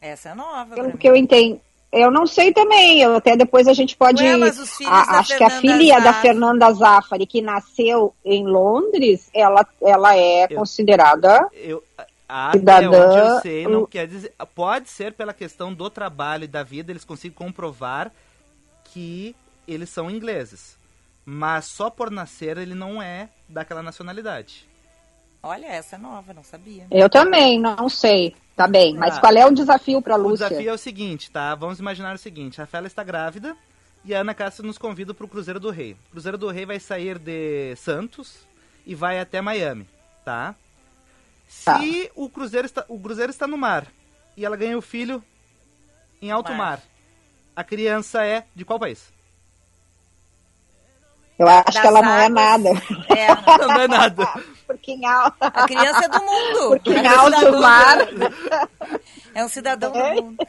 [0.00, 0.74] Essa é nova.
[0.74, 0.96] Pelo mim.
[0.96, 1.60] que eu entendo.
[1.92, 4.22] Eu não sei também, eu, até depois a gente pode.
[4.22, 7.42] Ué, mas os filhos a- da acho que a Fernanda filha da Fernanda Zaffari, que
[7.42, 11.46] nasceu em Londres, ela, ela é Eu- considerada.
[11.52, 11.84] Eu,
[12.26, 14.32] até Cidadã, onde eu sei, não quer dizer.
[14.54, 18.10] Pode ser pela questão do trabalho e da vida, eles conseguem comprovar
[18.92, 19.36] que
[19.68, 20.76] eles são ingleses.
[21.26, 24.66] Mas só por nascer ele não é daquela nacionalidade.
[25.42, 26.86] Olha, essa é nova, não sabia.
[26.90, 28.34] Eu também, não sei.
[28.56, 28.94] Tá bem.
[28.94, 29.20] Mas Ah.
[29.20, 30.48] qual é o desafio para O Lúcia?
[30.48, 31.54] desafio é o seguinte, tá?
[31.54, 33.56] Vamos imaginar o seguinte: a Fela está grávida
[34.04, 35.92] e a Ana Cássia nos convida para o Cruzeiro do Rei.
[36.08, 38.38] O Cruzeiro do Rei vai sair de Santos
[38.86, 39.88] e vai até Miami,
[40.24, 40.54] tá?
[41.64, 41.78] Tá.
[41.78, 43.86] Se o Cruzeiro está, o Cruzeiro está no mar
[44.36, 45.22] e ela ganha o filho
[46.20, 46.58] em alto Mar.
[46.78, 46.80] mar,
[47.56, 49.12] a criança é de qual país?
[51.38, 52.68] Eu acho Das que ela não é águas- nada.
[53.08, 53.68] É, não.
[53.68, 54.28] Não é nada.
[54.72, 55.46] Porque em alta.
[55.46, 56.68] a criança é do mundo.
[56.70, 57.98] Porque é em alto cidadão mar.
[59.34, 60.14] É um cidadão É.
[60.14, 60.46] do mundo.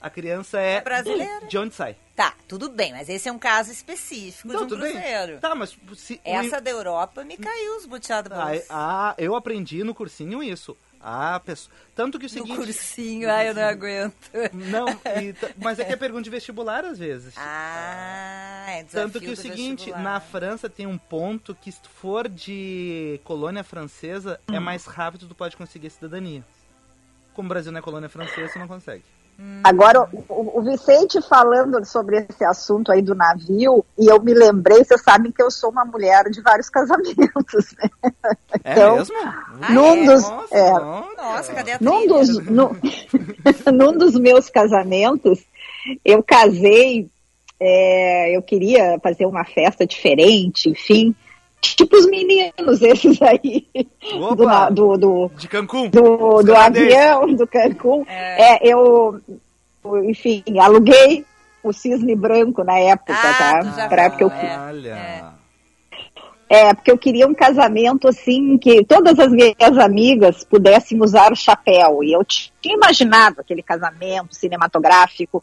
[0.00, 1.46] A criança é, É brasileira.
[1.46, 1.96] de onde sai?
[2.14, 4.92] Tá, tudo bem, mas esse é um caso específico de um tudo bem.
[4.92, 5.38] cruzeiro.
[5.40, 9.82] Tá, mas se o- Essa da Europa me caiu os buteados Ah, ah, eu aprendi
[9.82, 10.76] no cursinho isso.
[11.06, 13.30] A pessoa, tanto que o no seguinte, cursinho.
[13.30, 14.30] Ai, eu não aguento.
[14.54, 14.88] Não,
[15.20, 17.34] e mas é que é pergunta de vestibular às vezes.
[17.36, 20.02] Ah, é Tanto que o seguinte, vestibular.
[20.02, 25.28] na França tem um ponto que se tu for de colônia francesa, é mais rápido
[25.28, 26.42] tu pode conseguir a cidadania.
[27.34, 29.04] Como o Brasil não é colônia francesa, tu não consegue.
[29.62, 34.84] Agora, o, o- Vicente falando sobre esse assunto aí do navio, e eu me lembrei,
[34.84, 37.88] vocês sabem que eu sou uma mulher de vários casamentos, né?
[38.62, 39.14] É Então, mesmo?
[39.62, 40.04] Ah, num é?
[40.06, 42.70] dos, Nossa, é, Nossa, cadê a num, dos, num,
[43.72, 45.42] num dos meus casamentos,
[46.04, 47.08] eu casei,
[47.58, 51.14] é, eu queria fazer uma festa diferente, enfim,
[51.76, 53.66] tipo os meninos esses aí,
[54.02, 54.44] do, Opa!
[54.44, 55.88] na- do, do, De Cancún?
[55.88, 58.04] do, do avião, do Cancún.
[58.08, 58.54] É.
[58.56, 59.20] É, eu,
[60.04, 61.24] enfim, aluguei
[61.62, 63.88] o cisne branco na época, Ah, tá?
[63.88, 64.58] Pra época eu é.
[64.68, 65.34] Olha.
[66.46, 71.36] É, porque eu queria um casamento assim que todas as minhas amigas pudessem usar o
[71.36, 72.04] chapéu.
[72.04, 75.42] E eu tinha imaginado aquele casamento cinematográfico.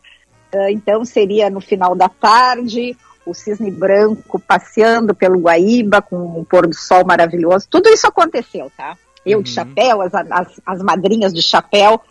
[0.54, 6.44] Ah, Então seria no final da tarde, o cisne branco passeando pelo Guaíba com um
[6.44, 7.68] pôr do sol maravilhoso.
[7.70, 8.98] Tudo isso aconteceu, tá?
[9.26, 9.56] Eu de Uhum.
[9.56, 12.02] chapéu, as, as, as madrinhas de chapéu.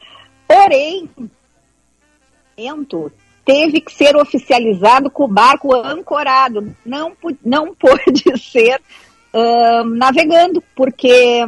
[0.47, 1.09] Porém,
[3.45, 6.75] teve que ser oficializado com o barco ancorado.
[6.85, 7.13] Não,
[7.45, 8.81] não pôde ser
[9.35, 11.41] ahn, navegando, porque,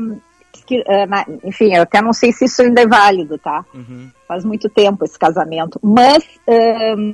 [0.66, 3.64] que, ah, na- enfim, eu até não sei se isso ainda é válido, tá?
[3.74, 4.10] Uhum.
[4.26, 5.78] Faz muito tempo esse casamento.
[5.82, 7.12] Mas ahn,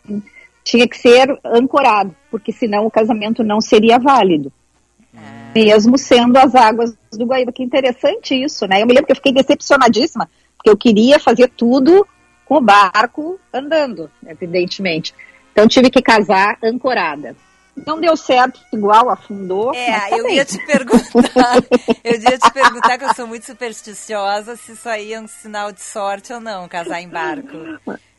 [0.69, 4.53] tinha que ser ancorado, porque senão o casamento não seria válido.
[5.55, 7.53] Mesmo sendo as águas do Guaíba.
[7.53, 8.83] Que interessante isso, né?
[8.83, 10.29] Eu me lembro que eu fiquei decepcionadíssima,
[10.59, 12.07] porque eu queria fazer tudo
[12.45, 15.15] com o barco andando, evidentemente.
[15.53, 17.35] Então tive que casar ancorada.
[17.87, 19.75] Não deu certo, igual afundou.
[19.75, 21.57] É, tá eu ia te perguntar,
[22.05, 25.73] eu ia te perguntar que eu sou muito supersticiosa se isso aí é um sinal
[25.73, 27.57] de sorte ou não, casar em barco.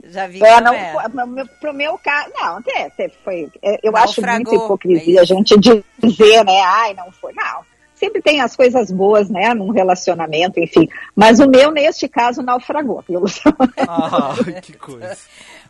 [0.03, 1.09] Já vi que É, não, não, é.
[1.09, 4.65] pro meu- pro meu caso, não, até, até foi, é, eu acho Naufragou, muita é
[4.65, 5.59] hipocrisia a gente
[5.99, 7.61] dizer, né, ai, não foi, não,
[7.93, 13.03] sempre tem as coisas boas, né, num relacionamento, enfim, mas o meu, neste caso, naufragou,
[13.07, 13.57] viu, Luciano?
[13.87, 15.17] Ah, que coisa.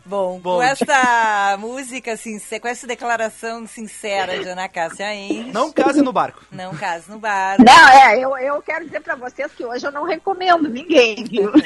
[0.04, 5.70] Bom, Bom, com essa música sincera, com essa declaração sincera de Ana Cássia Henry, Não
[5.72, 6.44] case no barco.
[6.50, 7.56] não case no bar.
[7.58, 11.50] Não, é, eu, eu quero dizer pra vocês que hoje eu não recomendo ninguém, viu?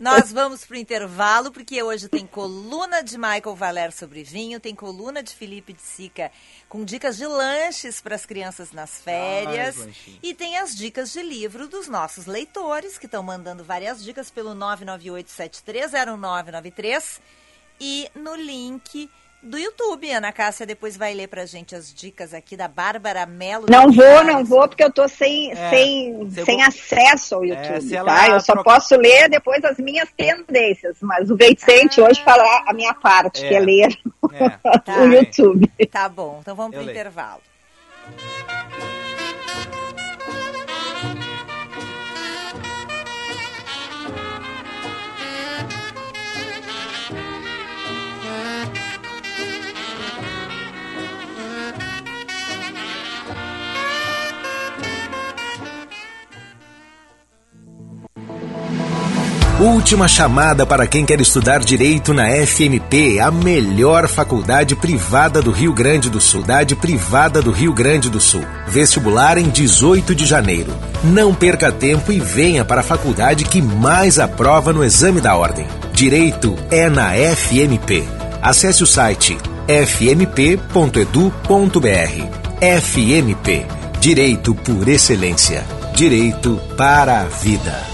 [0.00, 5.22] Nós vamos pro intervalo, porque hoje tem coluna de Michael Valer sobre vinho, tem coluna
[5.22, 6.30] de Felipe de Sica
[6.68, 9.82] com dicas de lanches para as crianças nas férias.
[9.82, 14.30] Ai, e tem as dicas de livro dos nossos leitores, que estão mandando várias dicas
[14.30, 17.20] pelo 998730993
[17.80, 19.08] e no link
[19.42, 20.08] do YouTube.
[20.12, 23.66] Ana Cássia depois vai ler pra gente as dicas aqui da Bárbara Mello.
[23.68, 27.48] Não vou, não vou, porque eu tô sem, É, sem, sem vou- acesso ao É,
[27.48, 28.28] YouTube, ela tá?
[28.28, 32.04] Eu só pro- posso ler depois as minhas tendências, mas o Vicente Ah.
[32.04, 33.48] hoje falará a minha parte, É.
[33.48, 33.98] que é ler
[34.32, 34.48] É.
[34.78, 34.98] Tá.
[35.00, 35.68] o YouTube.
[35.90, 36.96] Tá bom, então vamos Eu pro leio.
[36.96, 37.40] intervalo.
[59.62, 65.72] Última chamada para quem quer estudar direito na FMP, a melhor faculdade privada do Rio
[65.72, 66.40] Grande do Sul.
[66.40, 68.42] Faculdade privada do Rio Grande do Sul.
[68.66, 70.74] Vestibular em 18 de janeiro.
[71.04, 75.64] Não perca tempo e venha para a faculdade que mais aprova no exame da ordem.
[75.92, 78.02] Direito é na FMP.
[78.42, 80.66] Acesse o site fmp.edu.br.
[82.80, 83.66] FMP.
[84.00, 85.64] Direito por excelência.
[85.94, 87.91] Direito para a vida.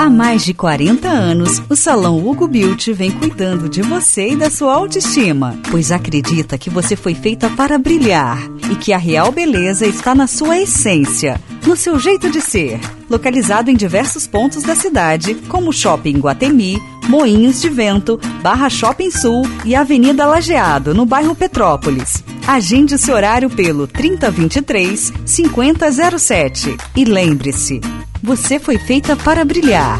[0.00, 4.48] Há mais de 40 anos, o Salão Hugo Beauty vem cuidando de você e da
[4.48, 8.38] sua autoestima, pois acredita que você foi feita para brilhar
[8.72, 12.80] e que a real beleza está na sua essência, no seu jeito de ser.
[13.10, 19.42] Localizado em diversos pontos da cidade, como Shopping Guatemi, Moinhos de Vento, Barra Shopping Sul
[19.66, 22.24] e Avenida Lajeado, no bairro Petrópolis.
[22.48, 27.82] Agende seu horário pelo 3023 5007 e lembre-se,
[28.22, 29.98] você foi feita para brilhar.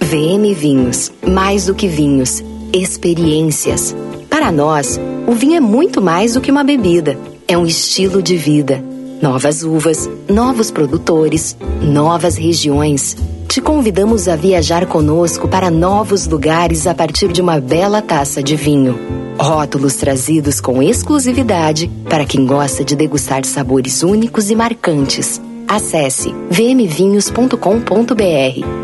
[0.00, 1.10] VM Vinhos.
[1.26, 2.42] Mais do que vinhos.
[2.72, 3.94] Experiências.
[4.28, 7.18] Para nós, o vinho é muito mais do que uma bebida.
[7.48, 8.82] É um estilo de vida.
[9.20, 13.16] Novas uvas, novos produtores, novas regiões.
[13.48, 18.54] Te convidamos a viajar conosco para novos lugares a partir de uma bela taça de
[18.54, 18.96] vinho.
[19.36, 25.40] Rótulos trazidos com exclusividade para quem gosta de degustar sabores únicos e marcantes
[25.70, 27.54] Acesse vmvinhos.com.br,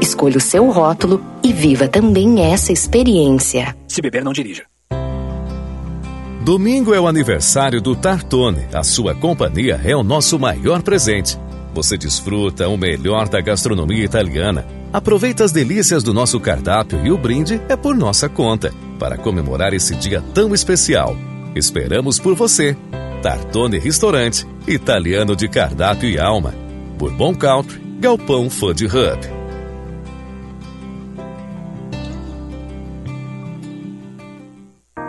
[0.01, 3.77] escolha o seu rótulo e viva também essa experiência.
[3.88, 4.62] Se beber, não dirija.
[6.44, 8.68] Domingo é o aniversário do Tartone.
[8.72, 11.37] A sua companhia é o nosso maior presente.
[11.75, 14.64] Você desfruta o melhor da gastronomia italiana.
[14.92, 19.75] Aproveita as delícias do nosso cardápio e o brinde é por nossa conta, para comemorar
[19.75, 21.16] esse dia tão especial.
[21.53, 22.77] Esperamos por você.
[23.22, 26.64] Tartone Restaurante, italiano de cardápio e alma
[26.96, 29.37] Bourbon Country, Galpão Food Hub.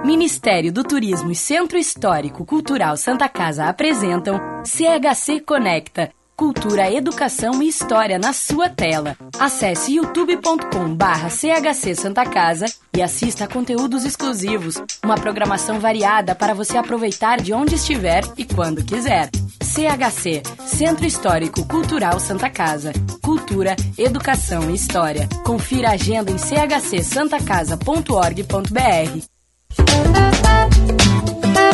[0.06, 7.68] Ministério do Turismo e Centro Histórico Cultural Santa Casa apresentam CHC Conecta Cultura, Educação e
[7.68, 9.18] História na sua tela.
[9.40, 16.54] Acesse youtube.com barra CHC Santa Casa e assista a conteúdos exclusivos, uma programação variada para
[16.54, 19.32] você aproveitar de onde estiver e quando quiser.
[19.64, 22.94] CHC, Centro Histórico Cultural Santa Casa.
[23.20, 25.28] Cultura, Educação e História.
[25.44, 29.22] Confira a agenda em chcsantacasa.org.br.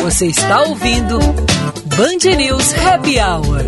[0.00, 3.66] Você está ouvindo Band News Happy Hour.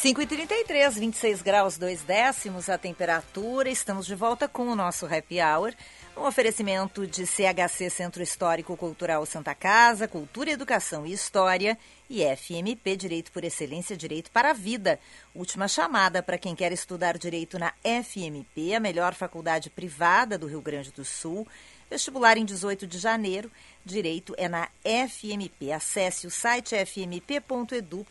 [0.00, 3.68] 5 e 33 26 graus 2 décimos a temperatura.
[3.68, 5.74] Estamos de volta com o nosso Happy Hour.
[6.16, 12.96] Um oferecimento de CHC Centro Histórico Cultural Santa Casa, Cultura, Educação e História e FMP
[12.96, 14.98] Direito por Excelência, Direito para a Vida.
[15.34, 20.60] Última chamada para quem quer estudar direito na FMP, a melhor faculdade privada do Rio
[20.60, 21.46] Grande do Sul.
[21.90, 23.50] Vestibular em 18 de janeiro.
[23.84, 25.72] Direito é na FMP.
[25.72, 28.10] Acesse o site fmp.edu.br.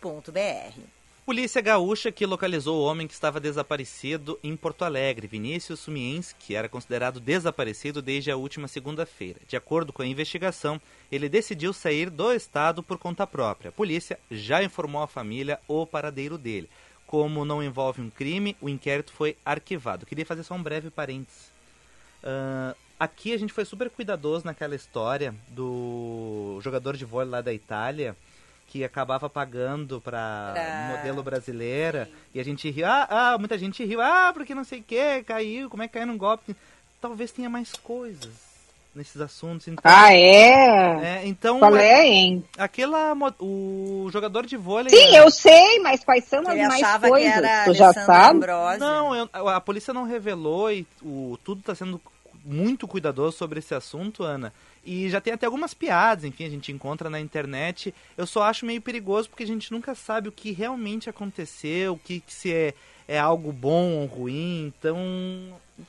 [1.26, 6.56] Polícia gaúcha que localizou o homem que estava desaparecido em Porto Alegre, Vinícius Sumiens, que
[6.56, 9.40] era considerado desaparecido desde a última segunda-feira.
[9.48, 13.70] De acordo com a investigação, ele decidiu sair do estado por conta própria.
[13.70, 16.70] A polícia já informou a família o paradeiro dele.
[17.06, 20.06] Como não envolve um crime, o inquérito foi arquivado.
[20.06, 21.52] Queria fazer só um breve parênteses.
[22.24, 27.54] Uh, aqui a gente foi super cuidadoso naquela história do jogador de vôlei lá da
[27.54, 28.16] Itália
[28.68, 30.96] que acabava pagando para pra...
[30.96, 32.12] modelo brasileira Sim.
[32.36, 35.24] e a gente riu, ah, ah, muita gente riu, ah, porque não sei o que,
[35.24, 36.56] caiu, como é que caiu num golpe?
[37.02, 38.50] Talvez tenha mais coisas
[38.94, 39.68] nesses assuntos.
[39.68, 41.22] Então, ah, é?
[41.22, 42.44] é então, Qual é, hein?
[42.58, 44.90] Aquela, o jogador de vôlei...
[44.90, 47.66] Sim, eu sei, mas quais são as mais coisas?
[47.66, 48.38] Tu já sabe?
[48.38, 48.80] Ambrosio.
[48.80, 52.00] Não, eu, a polícia não revelou e o, tudo está sendo
[52.50, 54.52] muito cuidadoso sobre esse assunto, Ana.
[54.84, 57.94] E já tem até algumas piadas, enfim, a gente encontra na internet.
[58.18, 62.00] Eu só acho meio perigoso porque a gente nunca sabe o que realmente aconteceu, o
[62.00, 62.74] que, que se é,
[63.08, 64.74] é algo bom ou ruim.
[64.76, 64.98] Então,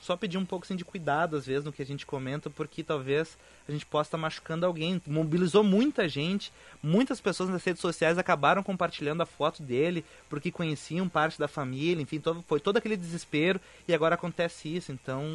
[0.01, 2.83] só pedir um pouco assim, de cuidado, às vezes, no que a gente comenta, porque
[2.83, 5.01] talvez a gente possa estar machucando alguém.
[5.07, 6.53] Mobilizou muita gente,
[6.83, 12.03] muitas pessoas nas redes sociais acabaram compartilhando a foto dele, porque conheciam parte da família,
[12.03, 14.91] enfim, todo, foi todo aquele desespero e agora acontece isso.
[14.91, 15.25] Então,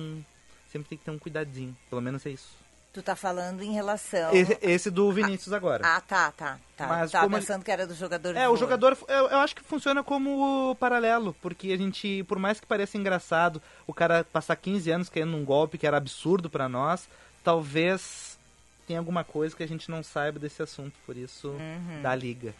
[0.70, 2.66] sempre tem que ter um cuidadinho, pelo menos é isso.
[2.96, 4.34] Tu tá falando em relação.
[4.34, 5.82] Esse, esse do Vinícius ah, agora.
[5.84, 6.58] Ah, tá, tá.
[6.74, 6.86] tá.
[6.86, 10.02] Mas Tava pensando que era do jogador É, o jogador, eu, eu, acho que funciona
[10.02, 15.08] como paralelo, porque a gente, por mais que pareça engraçado o cara passar 15 anos
[15.10, 17.06] caindo num golpe que era absurdo para nós,
[17.44, 18.38] talvez
[18.86, 22.00] tenha alguma coisa que a gente não saiba desse assunto, por isso uhum.
[22.00, 22.54] da liga.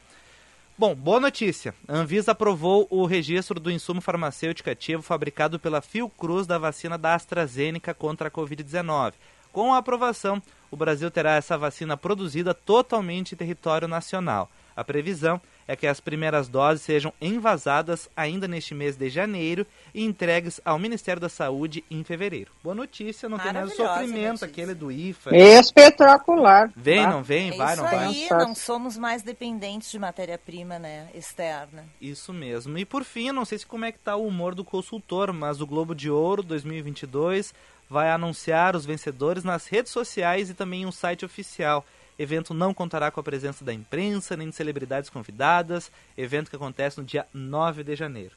[0.79, 1.75] Bom, boa notícia.
[1.89, 7.15] A Anvisa aprovou o registro do insumo farmacêutico ativo fabricado pela Fiocruz da vacina da
[7.15, 9.15] AstraZeneca contra a Covid-19.
[9.51, 14.51] Com a aprovação, o Brasil terá essa vacina produzida totalmente em território nacional.
[14.77, 20.05] A previsão é que as primeiras doses sejam envasadas ainda neste mês de janeiro e
[20.05, 22.51] entregues ao Ministério da Saúde em fevereiro.
[22.63, 24.47] Boa notícia, não tem mais o sofrimento, notícia.
[24.47, 25.37] aquele do IFA.
[25.37, 26.71] Espetacular.
[26.77, 27.11] Vem, tá?
[27.11, 28.07] não vem, É vai, não vai.
[28.07, 31.85] aí, não somos mais dependentes de matéria-prima, né, externa.
[32.01, 32.77] Isso mesmo.
[32.79, 35.61] E por fim, não sei se como é que tá o humor do consultor, mas
[35.61, 37.53] o Globo de Ouro 2022
[37.89, 41.85] vai anunciar os vencedores nas redes sociais e também em um site oficial.
[42.19, 45.91] Evento não contará com a presença da imprensa nem de celebridades convidadas.
[46.17, 48.33] Evento que acontece no dia 9 de janeiro.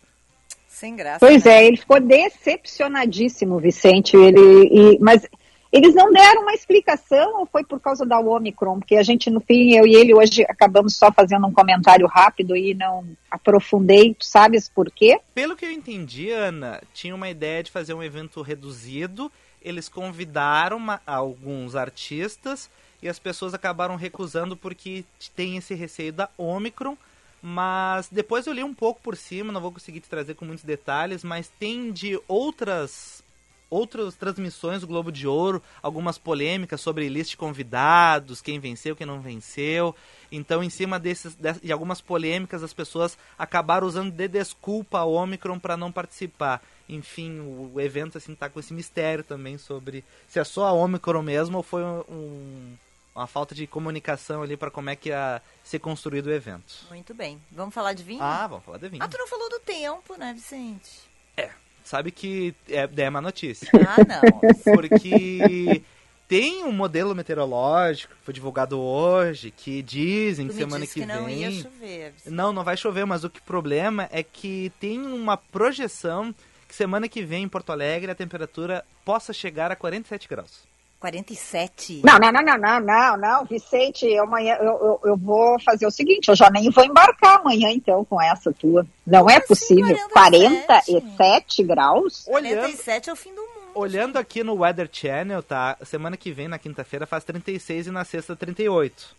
[0.67, 1.19] Sem graça.
[1.19, 1.63] Pois né?
[1.63, 4.15] é, ele ficou decepcionadíssimo, Vicente.
[4.15, 5.25] Ele, e- mas
[5.71, 8.80] eles não deram uma explicação ou foi por causa da Omicron?
[8.80, 12.55] Porque a gente, no fim, eu e ele hoje acabamos só fazendo um comentário rápido
[12.55, 14.13] e não aprofundei.
[14.13, 15.19] Tu sabes por quê?
[15.34, 19.32] Pelo que eu entendi, Ana, tinha uma ideia de fazer um evento reduzido.
[19.61, 22.69] Eles convidaram uma- alguns artistas
[23.02, 25.04] e as pessoas acabaram recusando porque
[25.36, 26.97] tem esse receio da Omicron.
[27.41, 30.66] Mas depois eu li um pouco por cima, não vou conseguir te trazer com muitos
[30.66, 33.24] detalhes, mas tem de outras
[33.70, 39.06] outras transmissões do Globo de Ouro, algumas polêmicas sobre lista de convidados, quem venceu, quem
[39.06, 39.95] não venceu.
[40.32, 45.60] Então, em cima desses, de, algumas polêmicas, as pessoas acabaram usando de desculpa a Omicron
[45.60, 46.64] para não participar.
[46.88, 50.74] Enfim, o, o evento assim tá com esse mistério também sobre se é só a
[50.74, 52.76] Omicron mesmo ou foi um-
[53.20, 56.86] uma falta de comunicação ali para como é que ia ser construído o evento.
[56.89, 57.39] Muito bem.
[57.51, 58.22] Vamos falar de vinho?
[58.24, 59.03] Ah, vamos falar de vinho.
[59.03, 61.09] Ah, tu não falou do tempo, né, Vicente?
[61.89, 63.67] Sabe que é, é uma notícia.
[63.74, 64.39] Ah, não.
[64.76, 65.82] Porque
[66.28, 71.05] tem um modelo meteorológico que foi divulgado hoje que dizem Tu que semana que, que
[71.07, 71.63] não ia vem.
[71.63, 72.11] chover.
[72.11, 72.32] Vicente.
[72.32, 76.32] Não, não vai chover, mas o que problema é que tem uma projeção
[76.67, 80.68] que semana que vem em Porto Alegre a temperatura possa chegar a 47 graus.
[81.00, 82.02] 47?
[82.04, 85.86] Não, não, não, não, não, não, não, Vicente, eu, amanhã, eu, eu, eu vou fazer
[85.86, 88.86] o seguinte, eu já nem vou embarcar amanhã, então, com essa tua.
[89.08, 89.97] Não é assim, possível.
[90.10, 90.91] 47?
[90.91, 92.28] 47 graus?
[92.28, 93.72] Olhando, 47 é o fim do mundo.
[93.76, 95.78] olhando aqui no Weather Channel, tá?
[95.84, 99.16] Semana que vem, na quinta-feira, faz 36 e na sexta 38.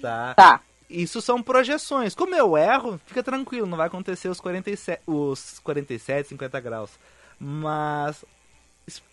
[0.00, 0.34] Tá?
[0.34, 0.60] Tá.
[0.88, 2.14] Isso são projeções.
[2.14, 6.90] Como eu erro, fica tranquilo, não vai acontecer os 47, os 47 50 graus.
[7.38, 8.24] Mas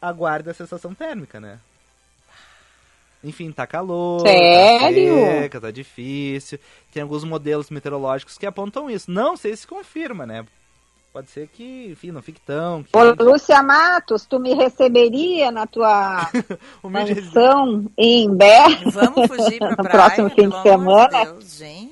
[0.02, 1.60] aguarde a sensação térmica, né?
[3.24, 5.15] Enfim, tá calor, Sério?
[5.15, 6.59] tá seca, tá difícil.
[6.91, 9.11] Tem alguns modelos meteorológicos que apontam isso.
[9.11, 10.45] Não sei se confirma, né?
[11.13, 13.22] Pode ser que, enfim, não fique tão Ô, quente.
[13.22, 16.26] Lúcia Matos, tu me receberia na tua
[16.82, 18.63] mansão em Bé?
[18.86, 21.26] Vamos fugir pra No praia, próximo fim de semana?
[21.26, 21.57] Deus.
[21.57, 21.91] Gente.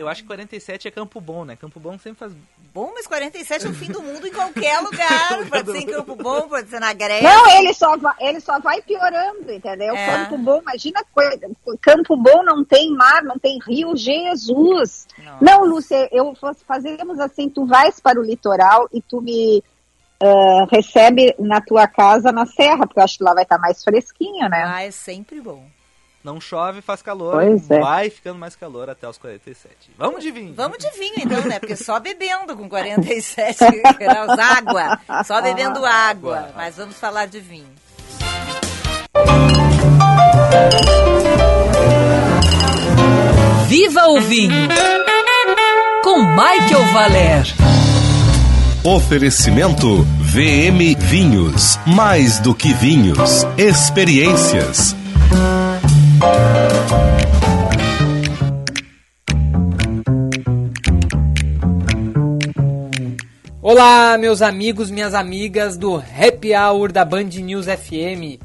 [0.00, 1.56] Eu acho que 47 é Campo Bom, né?
[1.56, 2.32] Campo Bom sempre faz
[2.72, 5.28] Bom, mas 47 é o fim do mundo em qualquer lugar.
[5.48, 7.28] Pode ser em Campo Bom, pode ser na Grécia.
[7.28, 9.94] Não, ele só, vai, ele só vai piorando, entendeu?
[9.94, 10.06] É.
[10.06, 11.38] Campo Bom, imagina, coi-
[11.82, 15.06] Campo Bom não tem mar, não tem rio, Jesus!
[15.18, 15.38] Nossa.
[15.44, 19.62] Não, Lúcia, eu fa- fazemos assim, tu vais para o litoral e tu me
[20.22, 23.82] ah, recebe na tua casa na serra, porque eu acho que lá vai estar mais
[23.82, 24.62] fresquinho, né?
[24.66, 25.64] Ah, é sempre bom.
[26.22, 27.80] Não chove, faz calor, Pois é.
[27.80, 29.74] vai ficando mais calor até os 47.
[29.96, 30.52] Vamos de vinho.
[30.54, 31.58] Vamos de vinho então, né?
[31.58, 33.58] Porque só bebendo com 47
[33.98, 35.00] graus, água.
[35.24, 36.50] Só bebendo água.
[36.54, 37.68] Mas vamos falar de vinho.
[43.68, 44.68] Viva o vinho!
[46.02, 47.46] Com Michael Valer.
[48.84, 51.78] Oferecimento VM Vinhos.
[51.86, 54.96] Mais do que vinhos, experiências.
[63.62, 68.38] Olá, meus amigos, minhas amigas do Happy Hour da Band News FM.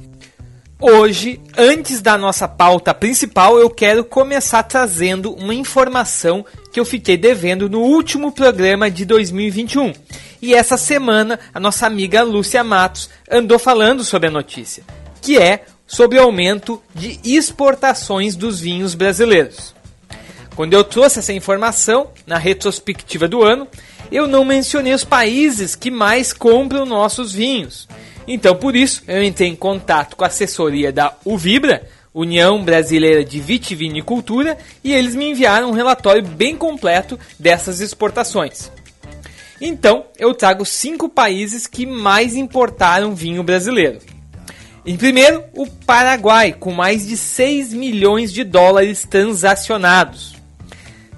[0.80, 7.18] Hoje, antes da nossa pauta principal, eu quero começar trazendo uma informação que eu fiquei
[7.18, 9.94] devendo no último programa de 2021.
[10.42, 14.84] E essa semana, a nossa amiga Lúcia Matos andou falando sobre a notícia,
[15.22, 19.76] que é sobre o aumento de exportações dos vinhos brasileiros.
[20.56, 23.68] Quando eu trouxe essa informação na retrospectiva do ano,
[24.12, 27.88] eu não mencionei os países que mais compram nossos vinhos.
[28.28, 33.40] Então, por isso, eu entrei em contato com a assessoria da Uvibra, União Brasileira de
[33.40, 38.72] Vitivinicultura, e eles me enviaram um relatório bem completo dessas exportações.
[39.60, 44.00] Então, eu trago cinco países que mais importaram vinho brasileiro.
[44.86, 50.36] Em primeiro, o Paraguai, com mais de 6 milhões de dólares transacionados.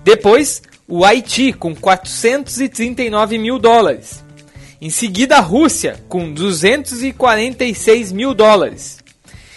[0.05, 4.23] Depois, o Haiti, com 439 mil dólares.
[4.79, 8.99] Em seguida, a Rússia, com 246 mil dólares.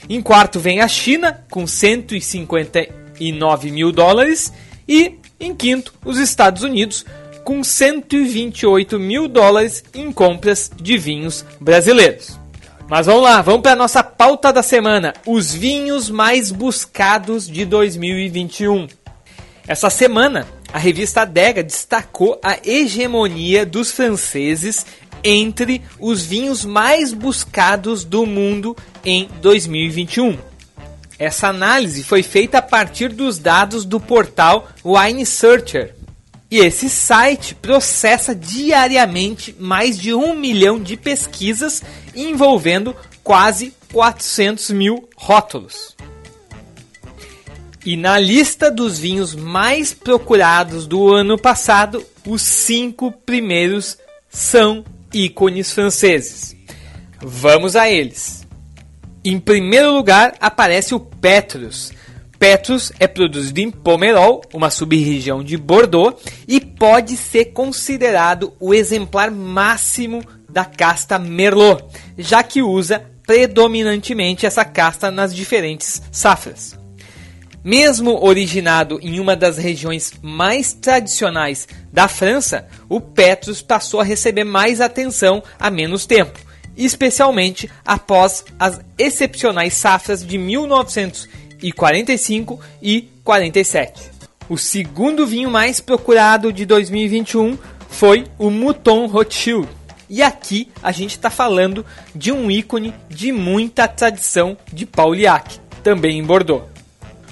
[0.09, 4.53] Em quarto vem a China, com 159 mil dólares.
[4.89, 7.07] E, em quinto, os Estados Unidos,
[7.45, 12.40] com 128 mil dólares em compras de vinhos brasileiros.
[12.91, 18.89] Mas vamos lá, vamos para nossa pauta da semana: os vinhos mais buscados de 2021.
[19.69, 24.85] Essa semana, a revista Adega destacou a hegemonia dos franceses
[25.23, 30.37] entre os vinhos mais buscados do mundo em 2021.
[31.17, 35.95] Essa análise foi feita a partir dos dados do portal Wine Searcher.
[36.51, 41.83] E esse site processa diariamente mais de um milhão de pesquisas
[42.15, 45.97] envolvendo quase 400 mil rótulos.
[47.87, 53.97] E na lista dos vinhos mais procurados do ano passado, os cinco primeiros
[54.29, 54.85] são
[55.15, 56.55] ícones franceses.
[57.23, 58.47] Vamos a eles.
[59.25, 61.93] Em primeiro lugar aparece o Petrus.
[62.41, 66.19] Petrus é produzido em Pomerol, uma sub-região de Bordeaux,
[66.49, 71.85] e pode ser considerado o exemplar máximo da casta Merlot,
[72.17, 76.79] já que usa predominantemente essa casta nas diferentes safras.
[77.63, 84.45] Mesmo originado em uma das regiões mais tradicionais da França, o Petrus passou a receber
[84.45, 86.41] mais atenção há menos tempo,
[86.75, 91.73] especialmente após as excepcionais safras de 1945 e
[93.25, 94.11] 47.
[94.49, 97.57] O segundo vinho mais procurado de 2021
[97.89, 99.69] foi o Mouton Rothschild.
[100.09, 106.19] E aqui a gente está falando de um ícone de muita tradição de Pauliac, também
[106.19, 106.65] em Bordeaux.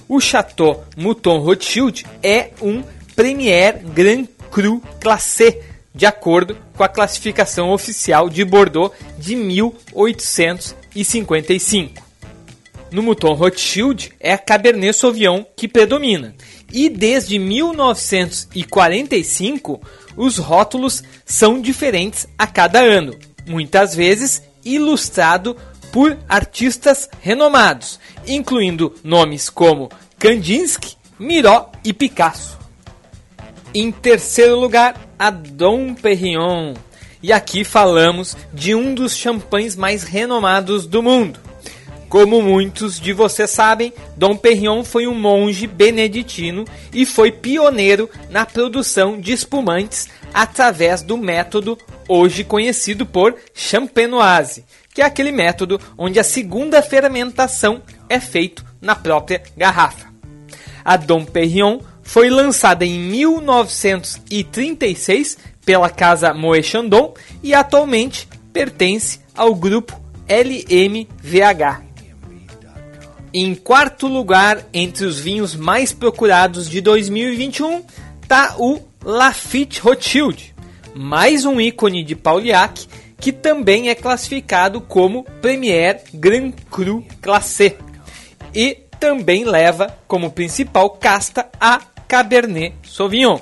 [0.09, 2.85] O Chateau Mouton Rothschild é um
[3.17, 5.61] Premier Grand Cru Classé,
[5.93, 12.08] de acordo com a classificação oficial de Bordeaux de 1855.
[12.91, 16.35] No Mouton Rothschild é a Cabernet Sauvignon que predomina.
[16.73, 19.79] E desde 1945,
[20.17, 23.15] os rótulos são diferentes a cada ano,
[23.47, 25.55] muitas vezes ilustrado
[25.93, 32.57] por artistas renomados, incluindo nomes como Kandinsky, Miró e Picasso.
[33.75, 36.73] Em terceiro lugar, a Dom Perignon.
[37.23, 41.48] E aqui falamos de um dos champanhes mais renomados do mundo.
[42.09, 48.47] Como muitos de vocês sabem, Dom Perignon foi um monge beneditino e foi pioneiro na
[48.47, 51.77] produção de espumantes através do método
[52.09, 58.95] hoje conhecido por champenoise, que é aquele método onde a segunda fermentação é feito na
[58.95, 60.09] própria garrafa.
[60.83, 69.55] A Dom Perignon foi lançada em 1936 pela casa Moët Chandon e atualmente pertence ao
[69.55, 71.88] grupo LMVH.
[73.33, 77.85] Em quarto lugar, entre os vinhos mais procurados de 2021,
[78.23, 80.55] está o Lafite Rothschild,
[80.95, 82.89] mais um ícone de Pauliac
[83.21, 87.77] que também é classificado como Premier Grand Cru Classé
[88.55, 93.41] e também leva como principal casta a Cabernet Sauvignon.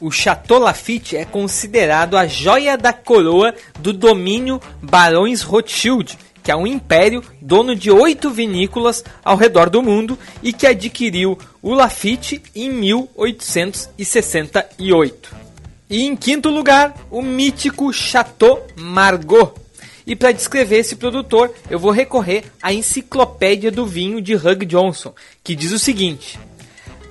[0.00, 6.56] O Chateau Lafite é considerado a joia da coroa do domínio Barões Rothschild, que é
[6.56, 12.42] um império dono de oito vinícolas ao redor do mundo e que adquiriu o Lafite
[12.54, 15.40] em 1868.
[15.88, 19.58] E em quinto lugar, o mítico Chateau Margaux.
[20.06, 25.12] E para descrever esse produtor, eu vou recorrer à Enciclopédia do Vinho de Hugh Johnson,
[25.42, 26.38] que diz o seguinte: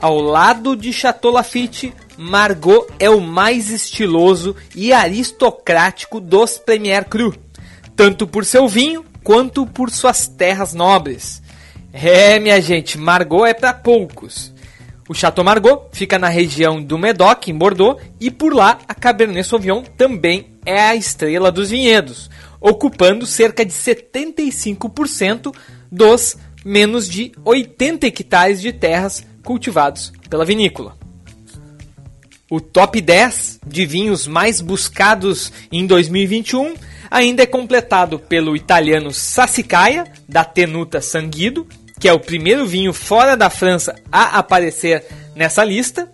[0.02, 7.36] Ao lado de Chateau Lafite, Margaux é o mais estiloso e aristocrático dos Premier Cru,
[7.96, 11.40] tanto por seu vinho quanto por suas terras nobres.
[11.94, 14.52] É, minha gente, Margaux é para poucos.
[15.08, 19.48] O Chateau Margaux fica na região do Medoc, em Bordeaux, e por lá a Cabernet
[19.48, 22.28] Sauvignon também é a estrela dos vinhedos,
[22.60, 25.54] ocupando cerca de 75%
[25.92, 30.98] dos menos de 80 hectares de terras cultivados pela vinícola.
[32.50, 36.74] O top 10 de vinhos mais buscados em 2021
[37.10, 41.68] ainda é completado pelo italiano Sassicaia, da Tenuta Sanguido,
[42.00, 45.06] que é o primeiro vinho fora da França a aparecer
[45.36, 46.10] nessa lista,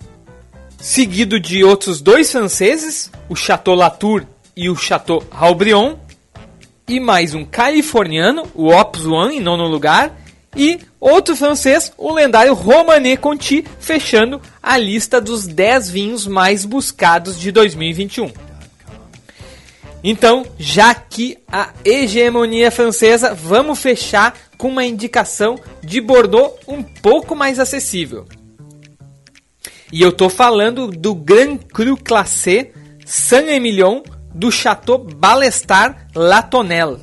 [0.79, 4.23] seguido de outros dois franceses, o Chateau Latour
[4.55, 5.95] e o Chateau Haubrion,
[6.87, 10.15] e mais um californiano, o Opus One, em nono lugar,
[10.55, 17.37] E outro francês, o lendário Romané Conti, fechando a lista dos 10 vinhos mais buscados
[17.37, 18.31] de 2021.
[20.07, 27.35] Então, já que a hegemonia francesa, vamos fechar com uma indicação de Bordeaux um pouco
[27.35, 28.27] mais acessível.
[29.91, 32.71] E eu tô falando do Grand Cru Classé
[33.03, 36.99] Saint-Emilion do Chateau Balestar Latonelle.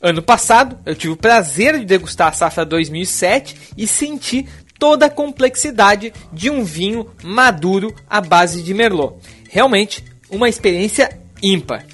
[0.00, 4.48] Ano passado, eu tive o prazer de degustar a safra 2007 e senti
[4.78, 9.16] toda a complexidade de um vinho maduro à base de Merlot.
[9.50, 11.84] Realmente, uma experiência ímpar.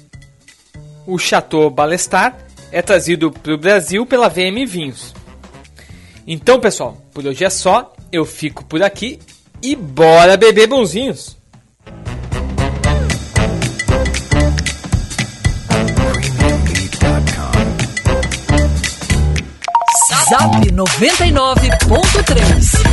[1.05, 2.37] O Chateau Balestar
[2.71, 5.13] é trazido para o Brasil pela VM Vinhos.
[6.25, 7.93] Então, pessoal, por hoje é só.
[8.11, 9.19] Eu fico por aqui
[9.61, 11.37] e bora beber bonzinhos!
[20.29, 22.90] Zap 99.3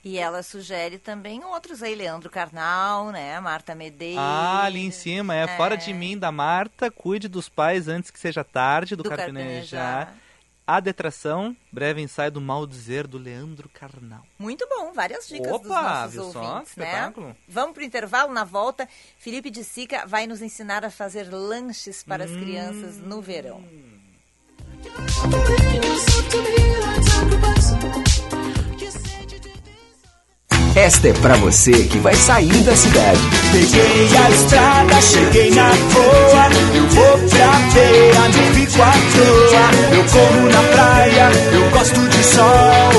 [0.04, 3.38] E ela sugere também outros aí, Leandro Carnal, né?
[3.42, 4.18] Marta Medeiros.
[4.18, 8.20] Ah, ali em cima, é, Fora de Mim, da Marta, Cuide dos Pais Antes que
[8.20, 10.06] Seja Tarde, do, Do Carpinejar.
[10.06, 10.30] Carpinejar.
[10.66, 14.24] A Detração, Breve Ensaio do Mal Dizer, do Leandro Carnal.
[14.38, 16.40] Muito bom, várias dicas dos Opa, nossos viu só?
[16.52, 16.86] ouvintes, né?
[16.86, 17.36] Espetáculo.
[17.48, 18.88] Vamos pro intervalo, na volta,
[19.18, 23.64] Felipe de Sica vai nos ensinar a fazer lanches para as crianças no verão.
[30.80, 33.20] Esta é pra você que vai sair da cidade.
[33.52, 36.48] Peguei a estrada, cheguei na boa.
[36.74, 39.94] Eu vou pra feira, não fico à toa.
[39.94, 42.92] Eu corro na praia, eu gosto de sol.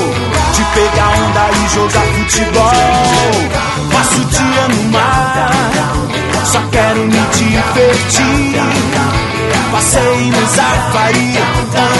[0.53, 2.71] De pegar onda e jogar futebol.
[3.91, 5.51] Passo o dia no mar,
[6.45, 8.61] só quero me divertir.
[9.73, 11.39] Passei no Zafari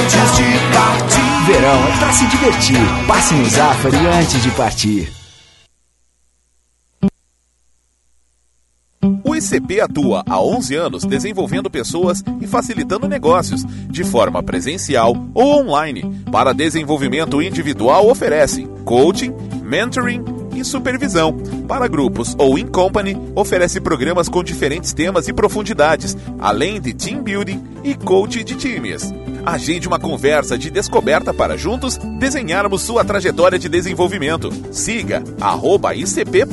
[0.03, 1.47] antes de partir.
[1.47, 3.07] Verão é pra se divertir.
[3.07, 5.21] Passe no Zafari antes de partir.
[9.03, 15.63] O ICP atua há 11 anos desenvolvendo pessoas e facilitando negócios, de forma presencial ou
[15.63, 16.23] online.
[16.31, 19.33] Para desenvolvimento individual, oferece coaching,
[19.63, 20.23] mentoring
[20.55, 21.35] e supervisão.
[21.67, 27.23] Para grupos ou in company, oferece programas com diferentes temas e profundidades, além de team
[27.23, 29.15] building e coach de times.
[29.47, 34.53] Agende uma conversa de descoberta para juntos desenharmos sua trajetória de desenvolvimento.
[34.71, 36.45] Siga arroba ICP.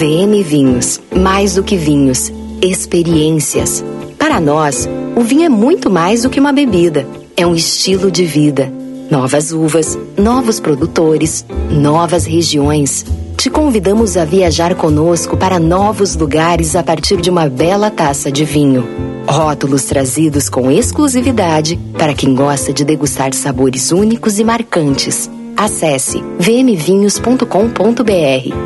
[0.00, 0.98] VM Vinhos.
[1.14, 2.32] Mais do que vinhos.
[2.62, 3.84] Experiências.
[4.18, 7.06] Para nós, o vinho é muito mais do que uma bebida.
[7.36, 8.72] É um estilo de vida.
[9.10, 13.04] Novas uvas, novos produtores, novas regiões.
[13.36, 18.42] Te convidamos a viajar conosco para novos lugares a partir de uma bela taça de
[18.42, 18.88] vinho.
[19.28, 25.28] Rótulos trazidos com exclusividade para quem gosta de degustar sabores únicos e marcantes.
[25.60, 27.44] Acesse vmvinhos.com.br,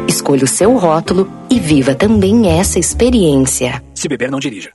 [0.06, 3.82] escolha o seu rótulo e viva também essa experiência.
[3.96, 4.70] Se beber, não dirija.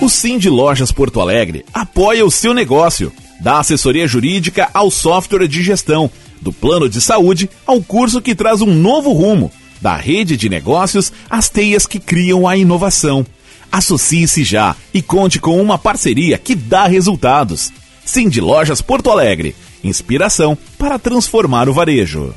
[0.00, 5.46] O Sim de Lojas Porto Alegre apoia o seu negócio, dá assessoria jurídica ao software
[5.46, 6.10] de gestão,
[6.40, 11.12] do plano de saúde ao curso que traz um novo rumo, da rede de negócios
[11.28, 13.26] às teias que criam a inovação.
[13.70, 17.70] Associe-se já e conte com uma parceria que dá resultados.
[18.06, 22.32] Sim de Lojas Porto Alegre, inspiração para transformar o varejo.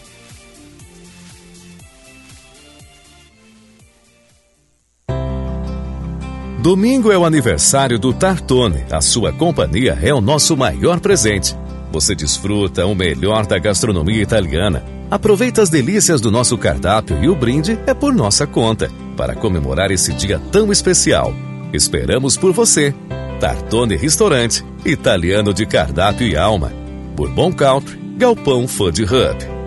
[6.57, 8.83] Domingo é o aniversário do Tartone.
[8.91, 11.55] A sua companhia é o nosso maior presente.
[11.91, 14.83] Você desfruta o melhor da gastronomia italiana.
[15.09, 19.91] Aproveita as delícias do nosso cardápio e o brinde é por nossa conta, para comemorar
[19.91, 21.31] esse dia tão especial.
[21.73, 22.93] Esperamos por você.
[23.39, 26.71] Tartone Restaurante, italiano de cardápio e alma.
[27.15, 29.59] Bourbon Country, Galpão Food Hub.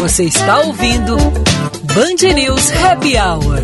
[0.00, 1.16] Você está ouvindo
[1.84, 3.62] Band News Happy Hour.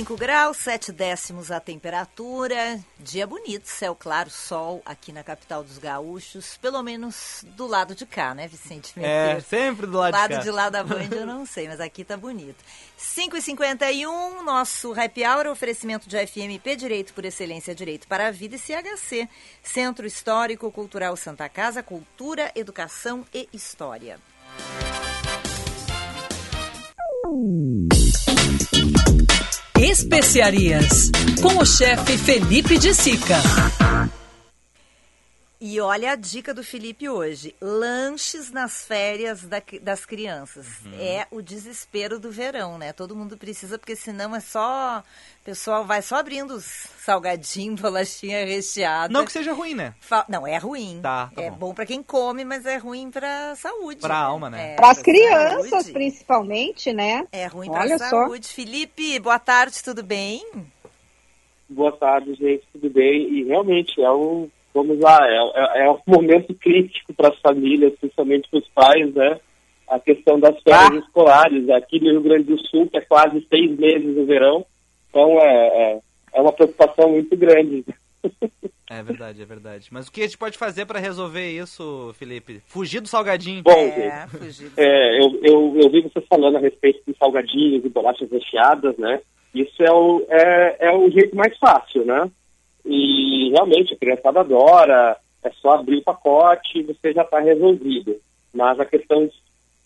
[0.00, 2.80] 25 graus, 7 décimos a temperatura.
[2.98, 6.56] Dia bonito, céu claro, sol aqui na capital dos gaúchos.
[6.56, 8.94] Pelo menos do lado de cá, né, Vicente?
[8.96, 10.42] É, sempre do lado, lado de cá.
[10.42, 12.64] de lá da Band eu não sei, mas aqui tá bonito.
[12.98, 18.58] 5h51, nosso Happy Hour, oferecimento de FMP Direito por Excelência Direito para a Vida e
[18.58, 19.28] CHC,
[19.62, 24.18] Centro Histórico Cultural Santa Casa, Cultura, Educação e História.
[29.82, 31.10] Especiarias,
[31.40, 33.40] com o chefe Felipe de Sica.
[35.62, 40.66] E olha a dica do Felipe hoje: lanches nas férias da- das crianças.
[40.86, 40.92] Uhum.
[40.98, 42.94] É o desespero do verão, né?
[42.94, 45.00] Todo mundo precisa, porque senão é só.
[45.42, 46.64] O pessoal vai só abrindo os
[47.04, 49.12] salgadinhos, bolachinha recheada.
[49.12, 49.92] Não que seja ruim, né?
[50.00, 51.00] Fa- Não, é ruim.
[51.02, 51.56] Tá, tá é bom.
[51.58, 54.00] bom pra quem come, mas é ruim pra saúde.
[54.00, 54.72] Pra alma, né?
[54.72, 55.92] É, Para as pra crianças, saúde.
[55.92, 57.26] principalmente, né?
[57.32, 58.24] É ruim Olha pra só.
[58.24, 58.48] saúde.
[58.48, 60.42] Felipe, boa tarde, tudo bem?
[61.68, 63.28] Boa tarde, gente, tudo bem?
[63.32, 67.94] E realmente é um, vamos lá, é, é, é um momento crítico para as famílias,
[67.98, 69.38] principalmente para os pais, né?
[69.88, 71.68] A questão das férias escolares.
[71.70, 74.64] Aqui no Rio Grande do Sul, que é quase seis meses no verão,
[75.08, 76.00] então é, é,
[76.34, 77.84] é uma preocupação muito grande.
[78.88, 79.88] É verdade, é verdade.
[79.92, 82.60] Mas o que a gente pode fazer pra resolver isso, Felipe?
[82.66, 83.62] Fugir do salgadinho.
[83.62, 83.72] Bom,
[84.50, 88.96] gente, é, eu, eu, eu vi você falando a respeito de salgadinhos e bolachas recheadas,
[88.98, 89.20] né?
[89.54, 92.30] Isso é o, é, é o jeito mais fácil, né?
[92.84, 98.16] E realmente a criançada adora, é só abrir o pacote e você já está resolvido.
[98.52, 99.28] Mas a questão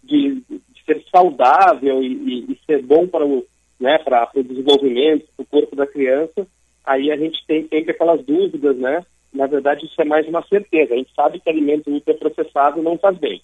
[0.03, 3.45] de, de ser saudável e, e- e ser bom para o,
[3.80, 6.47] né, para o desenvolvimento, para o corpo da criança,
[6.84, 9.05] aí a gente tem sempre aquelas dúvidas, né?
[9.32, 10.95] Na verdade, isso é mais uma certeza.
[10.95, 13.40] A gente sabe que alimento ultraprocessado não faz bem.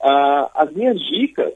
[0.00, 1.52] Ah, as minhas dicas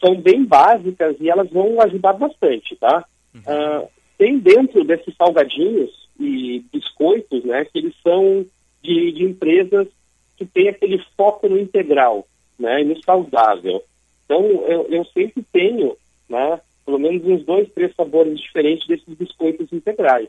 [0.00, 3.04] são bem básicas e elas vão ajudar bastante, tá?
[3.46, 3.84] Ah,
[4.16, 8.44] tem dentro desses salgadinhos e biscoitos, né, que eles são
[8.82, 9.88] de, de empresas
[10.36, 12.26] que têm aquele foco no integral,
[12.58, 13.82] né, e no saudável.
[14.24, 15.96] Então, eu, eu sempre tenho,
[16.28, 20.28] né, pelo menos uns dois, três sabores diferentes desses biscoitos integrais.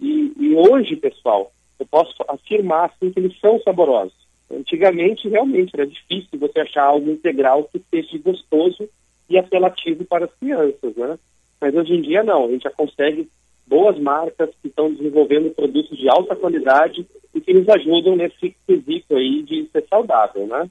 [0.00, 4.16] E, e hoje, pessoal, eu posso afirmar assim, que eles são saborosos.
[4.50, 8.88] Antigamente, realmente, era difícil você achar algo integral que seja gostoso
[9.28, 11.18] e apelativo para as crianças, né?
[11.60, 12.46] Mas hoje em dia, não.
[12.46, 13.28] A gente já consegue
[13.68, 19.16] boas marcas que estão desenvolvendo produtos de alta qualidade e que nos ajudam nesse quesito
[19.16, 20.68] aí de ser saudável, né?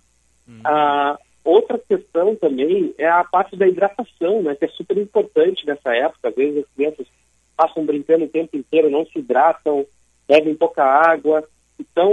[0.64, 4.56] A outra questão também é a parte da hidratação, né?
[4.56, 6.30] Que é super importante nessa época.
[6.30, 7.08] Às vezes as crianças
[7.56, 9.86] passam brincando o tempo inteiro, não se hidratam,
[10.28, 11.43] bebem pouca água.
[11.80, 12.12] Então,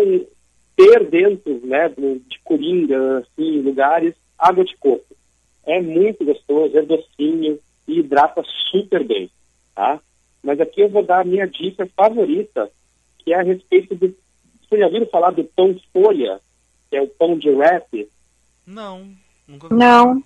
[0.77, 5.15] ter dentro, né, de coringa, assim, lugares, água de coco.
[5.67, 7.59] É muito gostoso, é docinho
[7.89, 9.31] e hidrata super bem,
[9.75, 10.01] tá?
[10.45, 12.71] Mas aqui eu vou dar a minha dica favorita,
[13.19, 14.15] que é a respeito do...
[14.69, 16.39] Vocês já ouviram falar do pão folha,
[16.91, 18.09] que é o pão de wrap?
[18.67, 19.09] Não,
[19.49, 20.23] nunca Não.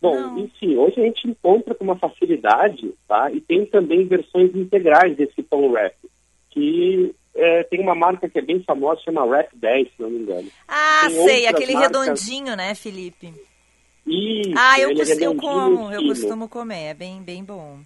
[0.00, 3.30] Bom, enfim, hoje a gente encontra com uma facilidade, tá?
[3.30, 5.94] E tem também versões integrais desse pão wrap,
[6.50, 10.18] que é, tem uma marca que é bem famosa, chama Wrap 10, se não me
[10.18, 10.50] engano.
[10.66, 13.32] Ah, Tem sei, aquele marcas- redondinho, né, Felipe?
[14.04, 17.78] Isso, ah, eu, é cos- eu como, eu costumo comer, é bem, bem bom.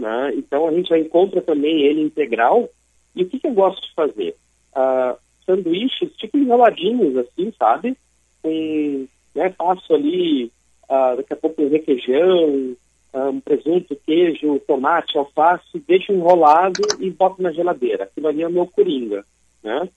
[0.00, 0.32] Né?
[0.34, 2.68] Então a gente já encontra também ele integral.
[3.14, 4.34] E o que, que eu gosto de fazer?
[4.74, 7.96] Ah, sanduíches, tipo enroladinhos, assim, sabe?
[8.42, 10.50] Com, né, passo ali,
[10.88, 12.76] ah, daqui a pouco requeijão,
[13.12, 18.04] ah, um presunto, queijo, tomate, alface, deixo enrolado e boto na geladeira.
[18.04, 19.24] Aquilo ali é o meu coringa,
[19.62, 19.88] né?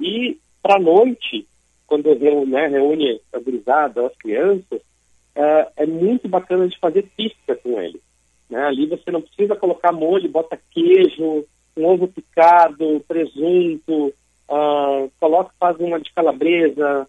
[0.00, 1.46] E para noite,
[1.86, 4.80] quando reu, né, reúne a gurizada, as crianças,
[5.34, 8.00] ah, é muito bacana de fazer pizza com ele.
[8.48, 8.62] Né?
[8.64, 11.44] Ali você não precisa colocar molho, bota queijo,
[11.76, 14.12] um ovo picado, presunto,
[14.48, 17.06] ah, coloca, faz uma de calabresa,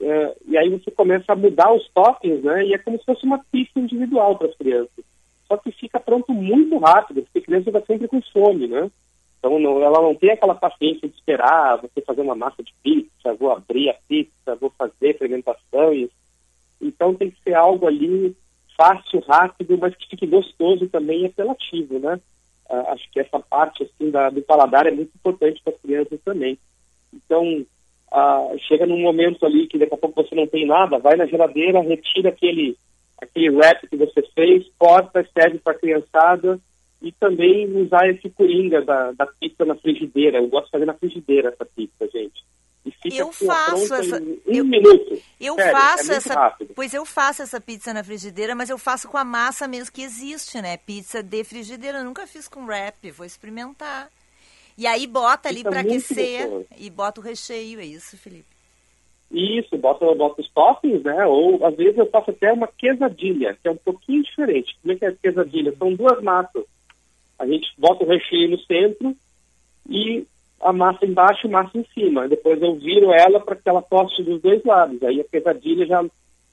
[0.00, 2.64] eh, e aí você começa a mudar os toppings, né?
[2.66, 5.04] E é como se fosse uma pizza individual para as crianças.
[5.46, 8.90] Só que fica pronto muito rápido, porque a criança está sempre com fome, né?
[9.38, 13.34] Então não, ela não tem aquela paciência de esperar você fazer uma massa de pizza,
[13.34, 16.08] vou abrir a pizza, vou fazer fermentações.
[16.80, 18.34] Então tem que ser algo ali
[18.76, 22.20] fácil, rápido, mas que fique gostoso também e apelativo, né?
[22.68, 26.18] Uh, acho que essa parte assim da, do paladar é muito importante para as crianças
[26.24, 26.58] também.
[27.12, 27.64] Então
[28.12, 31.26] uh, chega num momento ali que daqui a pouco você não tem nada, vai na
[31.26, 32.76] geladeira, retira aquele
[33.20, 36.58] aquele wrap que você fez, corta, serve para a criançada
[37.00, 40.38] e também usar esse coringa da, da pizza na frigideira.
[40.38, 42.42] Eu gosto de fazer na frigideira essa pizza, gente.
[43.04, 45.18] Eu faço essa um eu, minuto.
[45.40, 46.74] Eu Sério, faço é essa, rápido.
[46.74, 50.02] pois eu faço essa pizza na frigideira, mas eu faço com a massa mesmo que
[50.02, 50.76] existe, né?
[50.76, 54.10] Pizza de frigideira, eu nunca fiz com wrap, vou experimentar.
[54.76, 56.66] E aí bota ali para aquecer gostoso.
[56.76, 58.54] e bota o recheio, é isso, Felipe?
[59.30, 61.24] Isso, bota, bota os toppings, né?
[61.26, 64.76] Ou às vezes eu faço até uma quesadilha, que é um pouquinho diferente.
[64.82, 65.74] Como é que é a quesadilha?
[65.76, 66.64] São duas massas.
[67.38, 69.16] A gente bota o recheio no centro
[69.88, 70.26] e
[70.64, 72.26] a massa embaixo e massa em cima.
[72.28, 75.02] Depois eu viro ela para que ela toste dos dois lados.
[75.02, 76.04] Aí a quesadilha já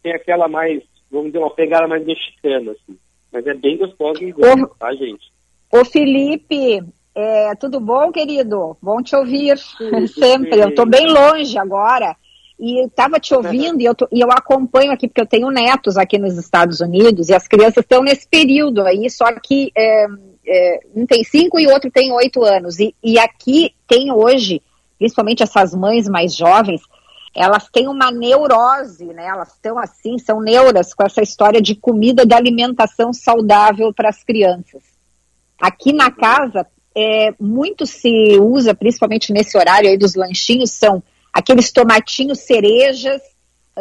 [0.03, 2.97] tem aquela mais, vamos dizer, uma pegada mais mexicana, assim.
[3.31, 5.31] Mas é bem gostosa e gosto, tá, gente?
[5.71, 6.83] Ô Felipe,
[7.15, 8.75] é, tudo bom, querido?
[8.81, 9.57] Bom te ouvir
[10.07, 10.59] sempre.
[10.59, 12.15] Eu tô bem longe agora.
[12.59, 15.97] E estava te ouvindo e eu, tô- e eu acompanho aqui, porque eu tenho netos
[15.97, 20.05] aqui nos Estados Unidos, e as crianças estão nesse período aí, só que é,
[20.51, 22.77] é, um tem cinco e outro tem oito anos.
[22.79, 24.61] E, e aqui tem hoje,
[24.99, 26.81] principalmente essas mães mais jovens,
[27.33, 29.25] elas têm uma neurose, né?
[29.27, 34.21] Elas estão assim, são neuras com essa história de comida, de alimentação saudável para as
[34.23, 34.83] crianças.
[35.59, 41.71] Aqui na casa, é, muito se usa, principalmente nesse horário aí dos lanchinhos, são aqueles
[41.71, 43.21] tomatinhos cerejas,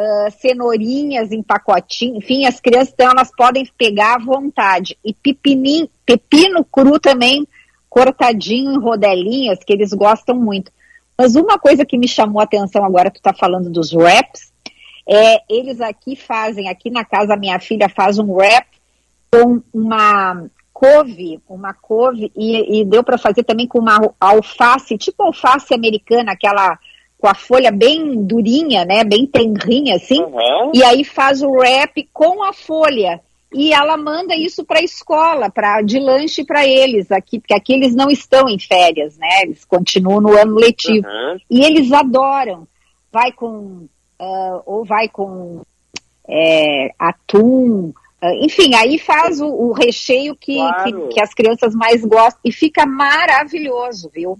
[0.00, 4.96] ah, cenourinhas em pacotinho, enfim, as crianças então, elas podem pegar à vontade.
[5.04, 7.46] E pepinim, pepino cru também,
[7.88, 10.72] cortadinho em rodelinhas, que eles gostam muito.
[11.18, 14.50] Mas uma coisa que me chamou a atenção agora, tu tá falando dos wraps,
[15.06, 18.66] é, eles aqui fazem, aqui na casa, minha filha faz um wrap
[19.30, 25.22] com uma couve, uma couve, e, e deu para fazer também com uma alface, tipo
[25.22, 26.78] alface americana, aquela
[27.20, 30.20] com a folha bem durinha, né, bem tenrinha assim,
[30.74, 33.20] e aí faz o wrap com a folha.
[33.52, 37.72] E ela manda isso para a escola, para de lanche para eles aqui, porque aqui
[37.72, 39.42] eles não estão em férias, né?
[39.42, 41.04] Eles continuam no ano letivo.
[41.50, 42.66] E eles adoram.
[43.12, 43.88] Vai com
[44.20, 45.62] ah, ou vai com
[46.28, 47.92] é, atum,
[48.22, 51.08] ah, enfim, aí faz o, o recheio que, Claro.
[51.08, 54.38] que, que as crianças mais gostam e fica maravilhoso, viu?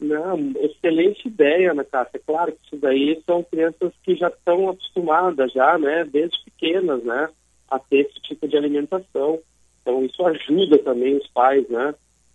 [0.00, 2.20] Não, excelente ideia, Ana Cássia.
[2.26, 7.28] Claro que isso daí são crianças que já estão acostumadas já, né, desde pequenas, né,
[7.70, 9.38] a ter esse tipo de alimentação.
[9.82, 11.94] Então isso ajuda também os pais, né,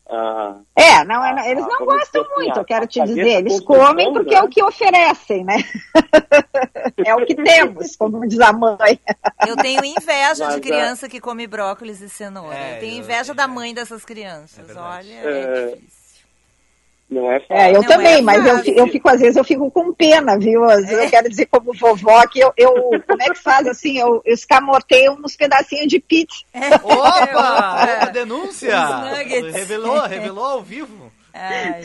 [0.09, 2.99] a, É, não, é- eles Ah, não gostam assim, muito, a- eu quero a te
[3.03, 3.27] dizer.
[3.39, 4.37] Eles comem porque né?
[4.37, 5.57] é o que oferecem, né?
[7.05, 8.99] é o que temos, como diz a mãe.
[9.47, 10.61] Eu tenho inveja Mas, de é.
[10.61, 12.55] criança que come brócolis e cenoura.
[12.55, 14.75] É, eu tenho eu- inveja da mãe dessas crianças.
[14.75, 15.77] Olha, é,
[17.09, 17.55] não é fácil.
[17.55, 20.37] É, eu Não também, é mas eu, eu fico, às vezes, eu fico com pena,
[20.37, 20.63] viu?
[20.63, 22.71] Às vezes Eu quero dizer como vovó que eu, eu
[23.07, 23.97] como é que faz assim?
[23.97, 26.43] Eu, eu escamoteio uns pedacinhos de pizza.
[26.83, 27.83] Opa!
[27.83, 28.75] Opa, denúncia!
[28.75, 29.55] Os nuggets.
[29.55, 31.11] Revelou, revelou ao vivo.
[31.33, 31.81] Ai,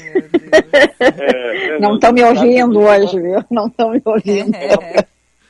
[1.01, 3.45] É, Não estão me ouvindo hoje, viu?
[3.51, 4.53] Não estão me ouvindo.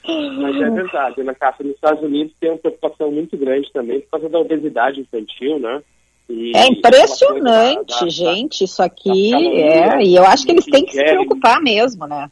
[0.07, 4.11] Mas é verdade, Ana Cássia, nos Estados Unidos tem uma preocupação muito grande também por
[4.11, 5.83] causa da obesidade infantil, né?
[6.29, 10.53] E É aquela impressionante, da- da- gente, isso aqui da é, e eu acho que
[10.53, 12.31] eles têm que se preocupar mesmo, né?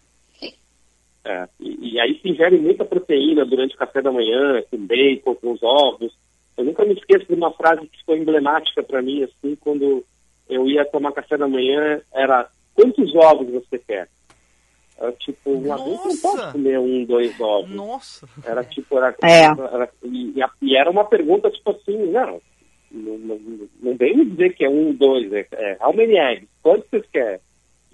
[1.24, 5.34] É, e, e aí se ingere muita proteína durante o café da manhã, com bacon,
[5.36, 6.12] com os ovos.
[6.56, 10.04] Eu nunca me esqueço de uma frase que foi emblemática para mim, assim, quando
[10.48, 14.08] eu ia tomar café da manhã, era quantos ovos você quer?
[14.98, 17.70] Era, tipo, uma vez eu não posso comer um, dois ovos.
[17.70, 18.28] Nossa!
[18.44, 19.44] Era tipo, era, É.
[19.44, 22.40] era- e, e e era uma pergunta tipo assim, não,
[22.92, 26.48] não, vem me dizer que é um, dois, é, é how many eggs?
[26.62, 27.40] Quantos vocês querem?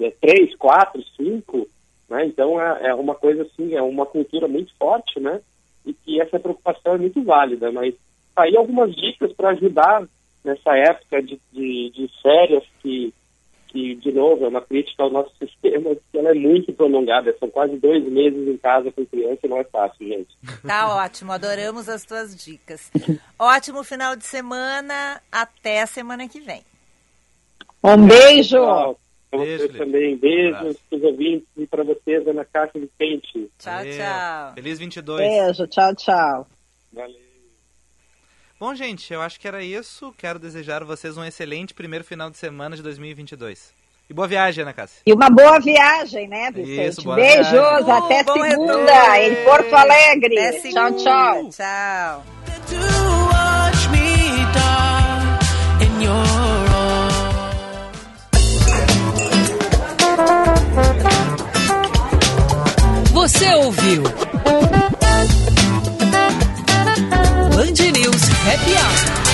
[0.00, 1.68] É três, quatro, cinco?
[2.08, 2.26] Né?
[2.26, 5.40] Então é, é uma coisa assim, é uma cultura muito forte, né?
[5.84, 7.94] E que essa preocupação é muito válida, mas
[8.34, 10.06] tá aí algumas dicas para ajudar
[10.44, 13.12] nessa época de, de, de férias que,
[13.68, 17.48] que, de novo, é uma crítica ao nosso sistema, que ela é muito prolongada, são
[17.48, 20.28] quase dois meses em casa com criança e não é fácil, gente.
[20.66, 22.90] Tá ótimo, adoramos as tuas dicas.
[23.38, 26.62] Ótimo final de semana, até a semana que vem.
[27.84, 28.56] Um beijo!
[28.56, 28.98] Pessoal,
[29.30, 33.50] Pra vocês também, beijos para os ouvintes e para vocês, Ana Cássia Vicente.
[33.58, 33.92] Tchau, Valeu.
[33.92, 34.54] tchau.
[34.54, 35.18] Feliz 22.
[35.18, 36.46] Beijo, tchau, tchau.
[36.92, 37.27] Valeu.
[38.58, 40.12] Bom, gente, eu acho que era isso.
[40.18, 43.72] Quero desejar a vocês um excelente primeiro final de semana de 2022.
[44.10, 45.02] E boa viagem, Ana Cássia.
[45.06, 46.88] E uma boa viagem, né, Vicente?
[46.88, 47.92] Isso, boa Beijos, viagem.
[47.92, 49.38] até Bom segunda, retorno.
[49.40, 50.38] em Porto Alegre.
[50.38, 51.02] Até tchau, segunda.
[51.04, 51.50] tchau.
[51.50, 52.24] Tchau.
[63.12, 64.02] Você ouviu?
[68.44, 69.27] Happy Hour.